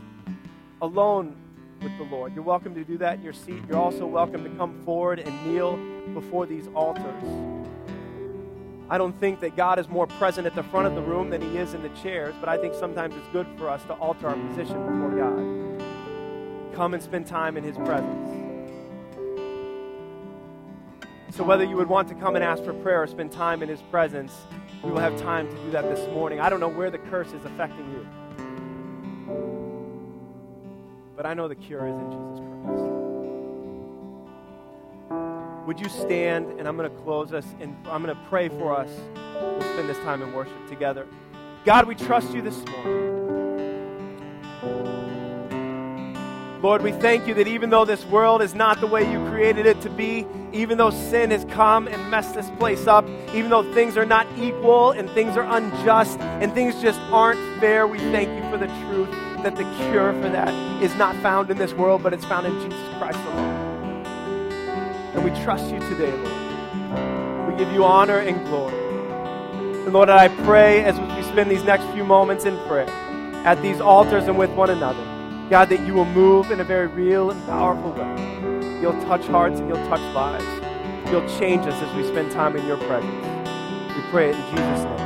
alone 0.81 1.37
with 1.83 1.97
the 1.99 2.05
Lord. 2.05 2.35
You're 2.35 2.45
welcome 2.45 2.75
to 2.75 2.85
do 2.85 2.99
that 2.99 3.19
in 3.19 3.23
your 3.23 3.33
seat. 3.33 3.63
You're 3.69 3.79
also 3.79 4.07
welcome 4.07 4.45
to 4.45 4.51
come 4.51 4.83
forward 4.85 5.19
and 5.19 5.47
kneel 5.47 5.77
before 6.15 6.47
these 6.47 6.69
altars. 6.75 7.56
I 8.89 8.99
don't 8.99 9.19
think 9.19 9.41
that 9.41 9.57
God 9.57 9.81
is 9.81 9.89
more 9.89 10.07
present 10.07 10.47
at 10.47 10.55
the 10.55 10.63
front 10.63 10.87
of 10.87 10.95
the 10.95 11.03
room 11.03 11.31
than 11.31 11.43
he 11.43 11.59
is 11.59 11.75
in 11.75 11.83
the 11.83 11.89
chairs, 11.91 12.35
but 12.39 12.49
I 12.49 12.57
think 12.57 12.73
sometimes 12.73 13.17
it's 13.17 13.27
good 13.29 13.49
for 13.59 13.69
us 13.69 13.83
to 13.85 13.95
alter 13.95 14.29
our 14.29 14.37
position 14.49 14.81
before 14.87 15.11
God. 15.11 16.75
Come 16.75 16.95
and 16.95 17.03
spend 17.03 17.27
time 17.27 17.57
in 17.57 17.65
his 17.65 17.77
presence. 17.79 18.31
So, 21.31 21.43
whether 21.43 21.65
you 21.65 21.77
would 21.77 21.89
want 21.89 22.09
to 22.09 22.15
come 22.15 22.37
and 22.37 22.45
ask 22.45 22.63
for 22.63 22.73
prayer 22.75 23.03
or 23.03 23.07
spend 23.09 23.33
time 23.33 23.63
in 23.63 23.69
his 23.69 23.83
presence, 23.83 24.33
we 24.85 24.91
will 24.93 25.01
have 25.01 25.19
time 25.21 25.49
to 25.49 25.57
do 25.65 25.71
that 25.73 25.83
this 25.85 26.07
morning. 26.15 26.39
I 26.39 26.49
don't 26.49 26.61
know 26.61 26.69
where 26.69 26.91
the 26.91 26.99
curse 26.99 27.33
is 27.33 27.45
affecting 27.45 27.91
you, 27.91 28.07
but 31.17 31.27
I 31.27 31.35
know 31.35 31.49
the 31.49 31.57
cure 31.57 31.89
is 31.89 31.97
in 31.97 32.11
Jesus 32.13 32.41
Christ. 32.65 32.86
Would 35.67 35.81
you 35.81 35.89
stand 35.89 36.59
and 36.59 36.69
I'm 36.69 36.77
going 36.77 36.89
to 36.89 36.97
close 37.03 37.33
us 37.33 37.45
and 37.61 37.77
I'm 37.89 38.03
going 38.03 38.17
to 38.17 38.23
pray 38.29 38.49
for 38.49 38.75
us. 38.75 38.91
We'll 39.35 39.61
spend 39.61 39.89
this 39.89 39.99
time 39.99 40.23
in 40.23 40.33
worship 40.33 40.69
together. 40.69 41.07
God, 41.65 41.89
we 41.89 41.97
trust 41.97 42.33
you 42.33 42.41
this 42.41 42.57
morning. 42.67 43.17
Lord, 46.63 46.83
we 46.83 46.93
thank 46.93 47.27
you 47.27 47.35
that 47.35 47.47
even 47.47 47.71
though 47.71 47.85
this 47.85 48.05
world 48.07 48.41
is 48.43 48.55
not 48.55 48.81
the 48.81 48.87
way 48.87 49.11
you 49.11 49.19
created 49.29 49.67
it 49.67 49.81
to 49.83 49.91
be, 49.91 50.27
even 50.53 50.79
though 50.79 50.91
sin 50.91 51.31
has 51.31 51.45
come 51.47 51.87
and 51.87 52.11
messed 52.11 52.35
this 52.35 52.49
place 52.59 52.87
up, 52.87 53.07
even 53.35 53.51
though 53.51 53.75
things 53.75 53.97
are 53.97 54.07
not 54.07 54.27
equal 54.39 54.93
and 54.93 55.11
things 55.11 55.37
are 55.37 55.45
unjust 55.57 56.19
and 56.21 56.53
things 56.55 56.81
just 56.81 56.99
aren't 57.13 57.61
fair, 57.61 57.87
we 57.87 57.99
thank 57.99 58.29
you 58.29 58.51
for 58.51 58.57
the 58.57 58.69
truth 58.87 59.11
that 59.43 59.55
the 59.55 59.65
cure 59.77 60.13
for 60.15 60.29
that 60.29 60.53
is 60.83 60.95
not 60.95 61.15
found 61.17 61.51
in 61.51 61.59
this 61.59 61.73
world, 61.75 62.03
but 62.03 62.15
it's 62.15 62.25
found 62.25 62.47
in 62.47 62.55
Jesus 62.63 62.99
Christ 62.99 63.19
alone. 63.19 63.56
And 65.17 65.25
we 65.25 65.31
trust 65.43 65.73
you 65.73 65.81
today, 65.81 66.13
Lord. 66.13 67.51
We 67.51 67.57
give 67.57 67.73
you 67.73 67.85
honor 67.85 68.19
and 68.19 68.45
glory. 68.47 68.75
And 69.85 69.93
Lord, 69.95 70.11
I 70.11 70.29
pray 70.45 70.85
as 70.85 71.01
we 71.01 71.23
spend 71.23 71.51
these 71.51 71.65
next 71.65 71.85
few 71.95 72.05
moments 72.05 72.45
in 72.45 72.55
prayer 72.67 72.91
at 73.47 73.63
these 73.63 73.81
altars 73.81 74.25
and 74.25 74.37
with 74.37 74.51
one 74.51 74.69
another, 74.69 75.03
God, 75.49 75.71
that 75.71 75.87
you 75.87 75.95
will 75.95 76.05
move 76.05 76.51
in 76.51 76.61
a 76.61 76.65
very 76.65 76.87
real 76.89 77.31
and 77.31 77.43
powerful 77.47 77.93
way. 77.93 78.81
You'll 78.83 79.01
touch 79.05 79.27
hearts 79.27 79.59
and 79.59 79.69
you'll 79.69 79.87
touch 79.87 80.03
lives. 80.15 80.45
You'll 81.11 81.27
change 81.39 81.67
us 81.67 81.81
as 81.83 81.97
we 81.97 82.07
spend 82.07 82.31
time 82.31 82.55
in 82.55 82.67
your 82.67 82.77
presence. 82.77 83.97
We 83.97 84.03
pray 84.11 84.31
it 84.31 84.37
in 84.37 84.43
Jesus' 84.51 84.85
name. 84.85 85.01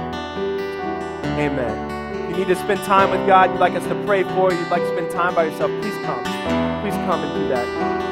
Amen. 1.39 2.25
If 2.25 2.31
you 2.31 2.45
need 2.47 2.49
to 2.49 2.57
spend 2.57 2.81
time 2.81 3.11
with 3.11 3.25
God, 3.29 3.51
you'd 3.51 3.61
like 3.61 3.75
us 3.75 3.87
to 3.87 3.95
pray 4.05 4.25
for, 4.25 4.51
you. 4.51 4.59
you'd 4.59 4.71
like 4.71 4.83
to 4.83 4.89
spend 4.89 5.13
time 5.13 5.37
by 5.37 5.45
yourself, 5.45 5.71
please 5.81 5.95
come. 6.05 6.25
Please 6.83 6.95
come 7.07 7.23
and 7.23 7.33
do 7.41 7.49
that. 7.49 8.10